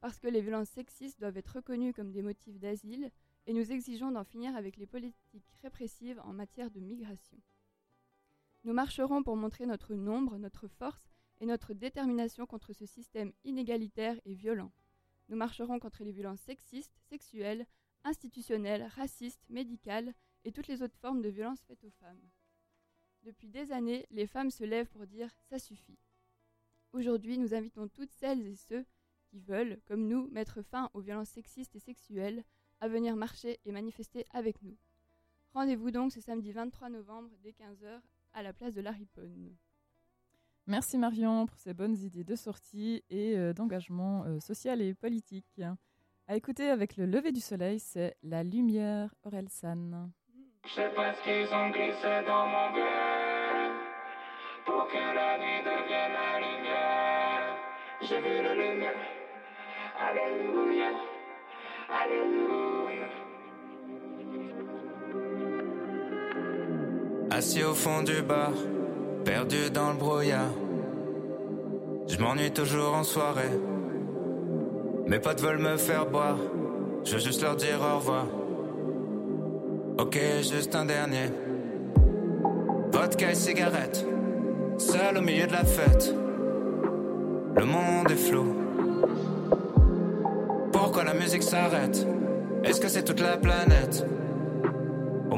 [0.02, 3.12] Parce que les violences sexistes doivent être reconnues comme des motifs d'asile
[3.48, 7.40] et nous exigeons d'en finir avec les politiques répressives en matière de migration.
[8.66, 14.20] Nous marcherons pour montrer notre nombre, notre force et notre détermination contre ce système inégalitaire
[14.26, 14.72] et violent.
[15.30, 17.68] Nous marcherons contre les violences sexistes, sexuelles,
[18.04, 22.32] institutionnelles, racistes, médicales et toutes les autres formes de violences faites aux femmes.
[23.22, 25.94] Depuis des années, les femmes se lèvent pour dire⁇ ça suffit⁇
[26.92, 28.84] Aujourd'hui, nous invitons toutes celles et ceux
[29.28, 32.44] qui veulent, comme nous, mettre fin aux violences sexistes et sexuelles
[32.80, 34.78] à venir marcher et manifester avec nous.
[35.54, 38.02] Rendez-vous donc ce samedi 23 novembre dès 15h
[38.36, 39.56] à la place de la Riponne.
[40.68, 45.62] Merci Marion pour ces bonnes idées de sortie et euh, d'engagement euh, social et politique.
[46.28, 50.10] À écouter avec le lever du soleil, c'est La Lumière Orelsan.
[50.66, 53.72] Je sais pas ce qu'ils ont glissé dans mon cœur
[54.66, 57.58] pour que la nuit devienne la lumière.
[58.02, 58.96] J'ai vu la lumière.
[60.00, 60.90] Alléluia.
[61.90, 63.25] Alléluia.
[67.36, 68.54] Assis au fond du bar,
[69.26, 70.54] perdu dans le brouillard.
[72.08, 73.52] Je m'ennuie toujours en soirée.
[75.06, 76.38] Mes potes veulent me faire boire.
[77.04, 78.26] Je veux juste leur dire au revoir.
[79.98, 80.18] Ok,
[80.50, 81.30] juste un dernier.
[82.94, 84.06] Vodka et cigarette.
[84.78, 86.16] Seul au milieu de la fête.
[87.58, 88.56] Le monde est flou.
[90.72, 92.08] Pourquoi la musique s'arrête?
[92.64, 94.06] Est-ce que c'est toute la planète?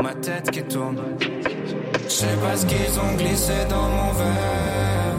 [0.02, 5.16] Ma tête qui tourne Je sais pas ce qu'ils ont glissé dans mon verre.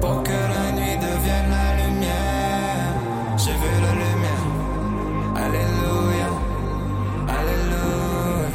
[0.00, 2.94] Pour que la nuit devienne la lumière.
[3.36, 4.46] J'ai vu la lumière.
[5.44, 6.28] Alléluia.
[7.38, 8.48] Alléluia.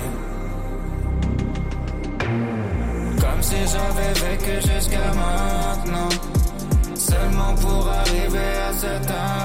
[3.19, 6.09] Comme si j'avais vécu jusqu'à maintenant.
[6.95, 9.44] Seulement pour arriver à cet instant.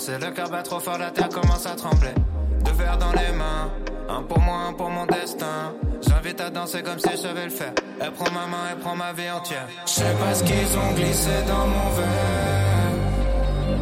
[0.00, 0.26] Dans chaque pensée.
[0.26, 2.14] Le cœur bat trop fort, la terre commence à trembler.
[2.64, 3.70] Deux verres dans les mains,
[4.08, 5.74] un pour moi, un pour mon destin.
[6.06, 7.72] J'invite à danser comme si je savais le faire.
[8.00, 9.66] Elle prend ma main, elle prend ma vie entière.
[9.86, 12.94] Je sais pas ce qu'ils ont glissé dans mon verre.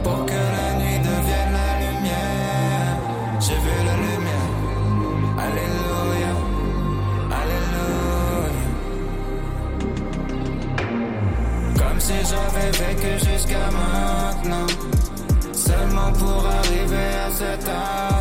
[0.03, 2.99] Pour que la nuit devienne la lumière.
[3.41, 4.51] J'ai vu la lumière.
[5.47, 6.33] Alléluia.
[7.41, 8.59] Alléluia.
[11.79, 14.98] Comme si j'avais vécu jusqu'à maintenant.
[15.69, 18.18] Seulement pour arriver à cet instant.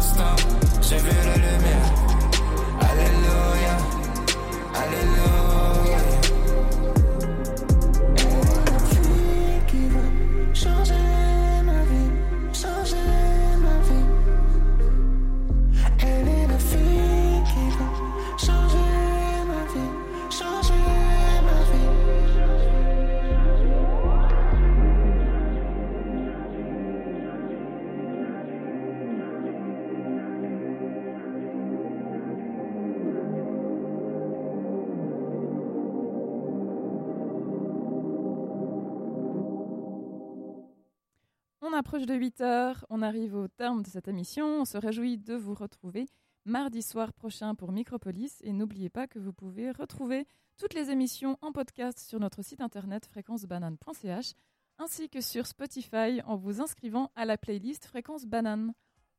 [42.05, 44.61] De 8 heures, on arrive au terme de cette émission.
[44.61, 46.05] On se réjouit de vous retrouver
[46.45, 48.41] mardi soir prochain pour Micropolis.
[48.41, 50.27] Et n'oubliez pas que vous pouvez retrouver
[50.57, 54.33] toutes les émissions en podcast sur notre site internet fréquencebanane.ch
[54.79, 58.73] ainsi que sur Spotify en vous inscrivant à la playlist Fréquence Banane.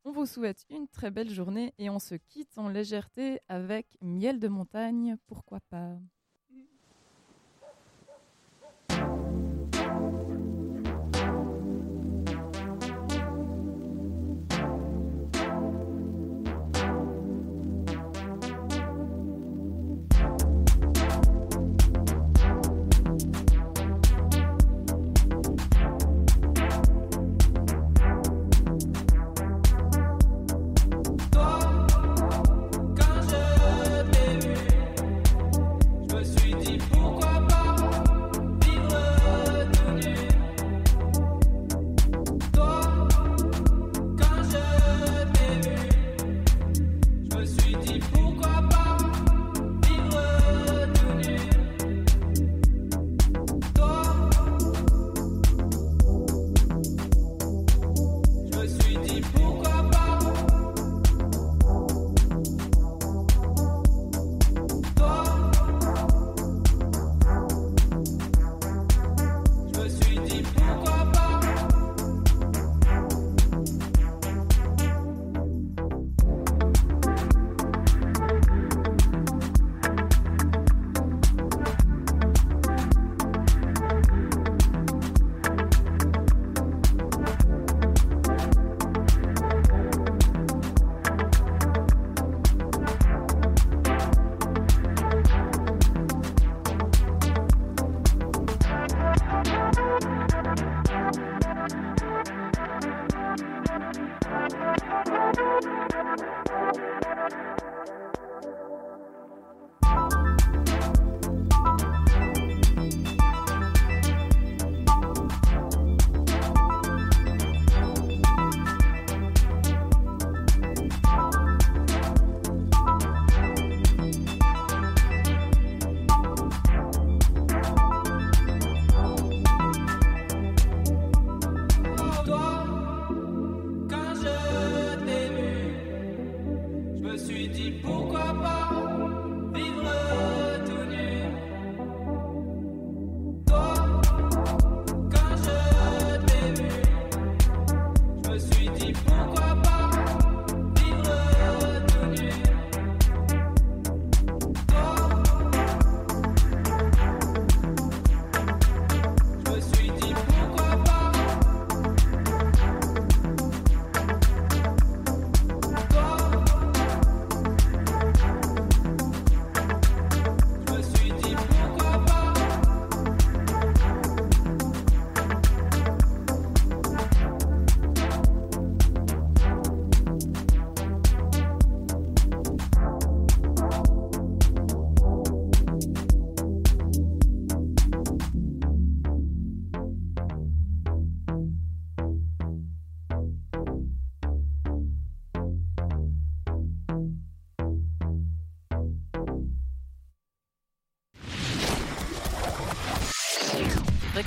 [0.04, 4.38] On vous souhaite une très belle journée et on se quitte en légèreté avec Miel
[4.38, 5.98] de montagne, pourquoi pas?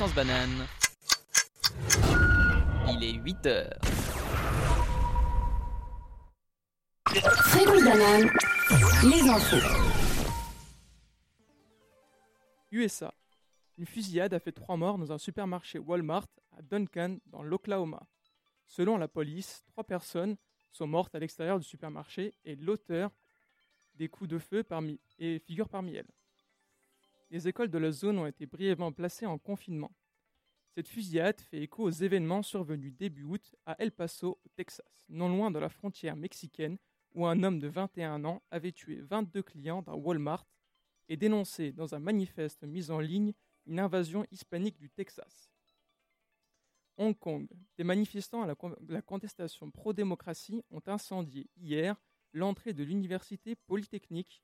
[0.02, 0.68] Fréquence banane.
[2.90, 3.80] Il est 8 heures.
[7.06, 8.32] Fréquence banane,
[9.04, 9.58] les infos.
[12.72, 13.14] USA.
[13.78, 16.26] Une fusillade a fait trois morts dans un supermarché Walmart
[16.58, 18.02] à Duncan, dans l'Oklahoma.
[18.66, 20.36] Selon la police, trois personnes
[20.72, 23.12] sont mortes à l'extérieur du supermarché et l'auteur
[23.94, 26.10] des coups de feu parmi, et figure parmi elles.
[27.32, 29.94] Les écoles de la zone ont été brièvement placées en confinement.
[30.76, 35.30] Cette fusillade fait écho aux événements survenus début août à El Paso, au Texas, non
[35.30, 36.78] loin de la frontière mexicaine,
[37.14, 40.46] où un homme de 21 ans avait tué 22 clients d'un Walmart
[41.08, 43.34] et dénoncé dans un manifeste mis en ligne
[43.66, 45.50] une invasion hispanique du Texas.
[46.98, 48.56] Hong Kong, des manifestants à la,
[48.90, 51.96] la contestation pro-démocratie ont incendié hier
[52.34, 54.44] l'entrée de l'université polytechnique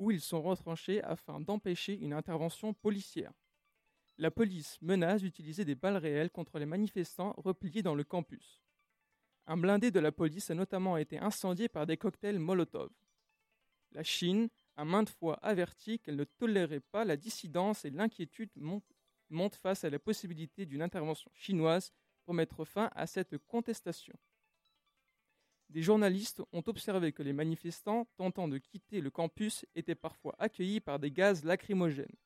[0.00, 3.32] où ils sont retranchés afin d'empêcher une intervention policière.
[4.16, 8.62] La police menace d'utiliser des balles réelles contre les manifestants repliés dans le campus.
[9.46, 12.90] Un blindé de la police a notamment été incendié par des cocktails Molotov.
[13.92, 19.56] La Chine a maintes fois averti qu'elle ne tolérait pas la dissidence et l'inquiétude monte,
[19.56, 21.92] face à la possibilité d'une intervention chinoise
[22.24, 24.14] pour mettre fin à cette contestation.
[25.70, 30.80] Des journalistes ont observé que les manifestants tentant de quitter le campus étaient parfois accueillis
[30.80, 32.16] par des gaz lacrymogènes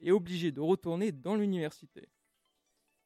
[0.00, 2.10] et obligés de retourner dans l'université.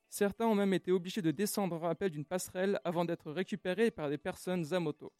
[0.09, 4.11] Certains ont même été obligés de descendre en rappel d'une passerelle avant d'être récupérés par
[4.11, 5.13] des personnes à moto.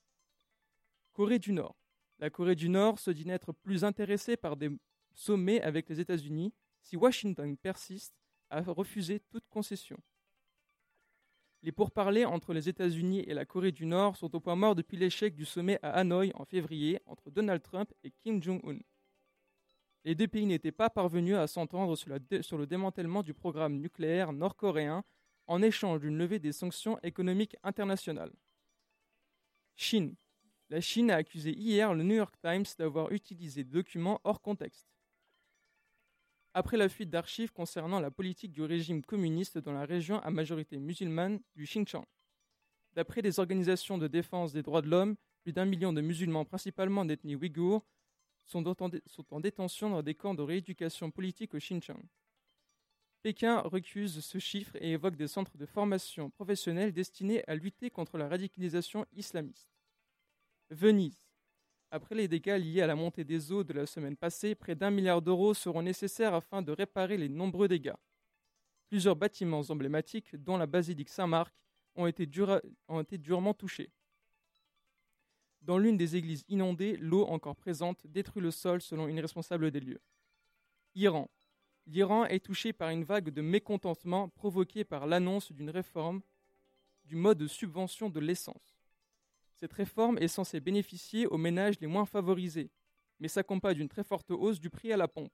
[1.13, 1.77] Corée du Nord.
[2.19, 4.71] La Corée du Nord se dit n'être plus intéressée par des
[5.15, 6.53] sommets avec les États-Unis
[6.83, 8.17] si Washington persiste
[8.51, 10.01] à refuser toute concession.
[11.65, 14.99] Les pourparlers entre les États-Unis et la Corée du Nord sont au point mort depuis
[14.99, 18.81] l'échec du sommet à Hanoï en février entre Donald Trump et Kim Jong-un.
[20.05, 25.05] Les deux pays n'étaient pas parvenus à s'entendre sur, le démantèlement du programme nucléaire nord-coréen
[25.47, 28.35] en échange d'une levée des sanctions économiques internationales.
[29.75, 30.17] Chine.
[30.69, 34.94] La Chine a accusé hier le New York Times d'avoir utilisé des documents hors contexte.
[36.57, 40.79] Après la fuite d'archives concernant la politique du régime communiste dans la région à majorité
[40.79, 42.07] musulmane du Xinjiang.
[42.93, 47.05] D'après des organisations de défense des droits de l'homme, plus d'un million de musulmans, principalement
[47.05, 47.85] d'ethnie ouïghour,
[48.45, 52.01] sont en, sont en détention dans des camps de rééducation politique au Xinjiang.
[53.23, 58.17] Pékin recuse ce chiffre et évoque des centres de formation professionnelle destinés à lutter contre
[58.17, 59.75] la radicalisation islamiste.
[60.71, 61.24] Venise.
[61.91, 64.91] Après les dégâts liés à la montée des eaux de la semaine passée, près d'un
[64.91, 67.95] milliard d'euros seront nécessaires afin de réparer les nombreux dégâts.
[68.89, 71.55] Plusieurs bâtiments emblématiques, dont la basilique Saint-Marc,
[71.97, 73.91] ont, été durement touchés.
[75.63, 79.81] Dans l'une des églises inondées, l'eau encore présente détruit le sol selon une responsable des
[79.81, 80.01] lieux.
[80.95, 81.31] Iran.
[81.87, 86.23] L'Iran est touché par une vague de mécontentement provoquée par l'annonce d'une réforme
[87.05, 88.74] du mode de subvention de l'essence.
[89.65, 92.71] Cette réforme est censée bénéficier aux ménages les moins favorisés,
[93.19, 95.33] mais s'accompagne d'une très forte hausse du prix à la pompe.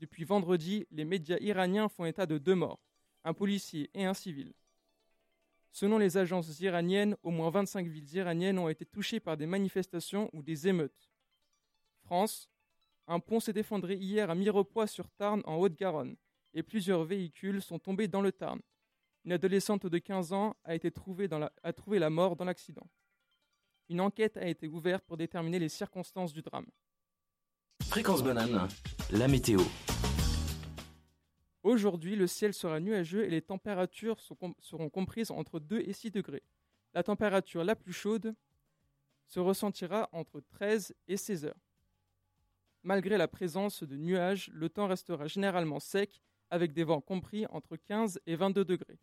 [0.00, 2.80] Depuis vendredi, les médias iraniens font état de deux morts,
[3.22, 4.52] un policier et un civil.
[5.70, 10.28] Selon les agences iraniennes, au moins 25 villes iraniennes ont été touchées par des manifestations
[10.32, 11.12] ou des émeutes.
[12.00, 12.50] France,
[13.06, 16.16] un pont s'est effondré hier à Mirepoix sur Tarn en Haute-Garonne
[16.52, 18.60] et plusieurs véhicules sont tombés dans le Tarn.
[19.24, 21.28] Une adolescente de 15 ans a, été trouvée
[21.62, 22.88] a trouvé la mort dans l'accident.
[23.92, 26.64] Une enquête a été ouverte pour déterminer les circonstances du drame.
[27.82, 28.66] Fréquence banane,
[29.10, 29.60] la météo.
[31.62, 36.42] Aujourd'hui, le ciel sera nuageux et les températures seront comprises entre 2 et 6 degrés.
[36.94, 38.34] La température la plus chaude
[39.26, 41.60] se ressentira entre 13 et 16 heures.
[42.84, 47.76] Malgré la présence de nuages, le temps restera généralement sec avec des vents compris entre
[47.76, 48.98] 15 et 22 degrés.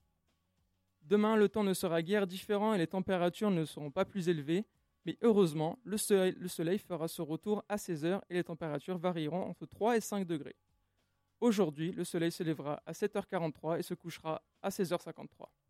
[1.04, 4.66] Demain, le temps ne sera guère différent et les températures ne seront pas plus élevées,
[5.06, 8.97] mais heureusement, le soleil, le soleil fera son retour à 16 heures et les températures
[8.97, 10.56] varieront entre 3 et 5 degrés.
[11.39, 15.47] Aujourd'hui, le soleil se lèvera à 7h43 et se couchera à 16h53.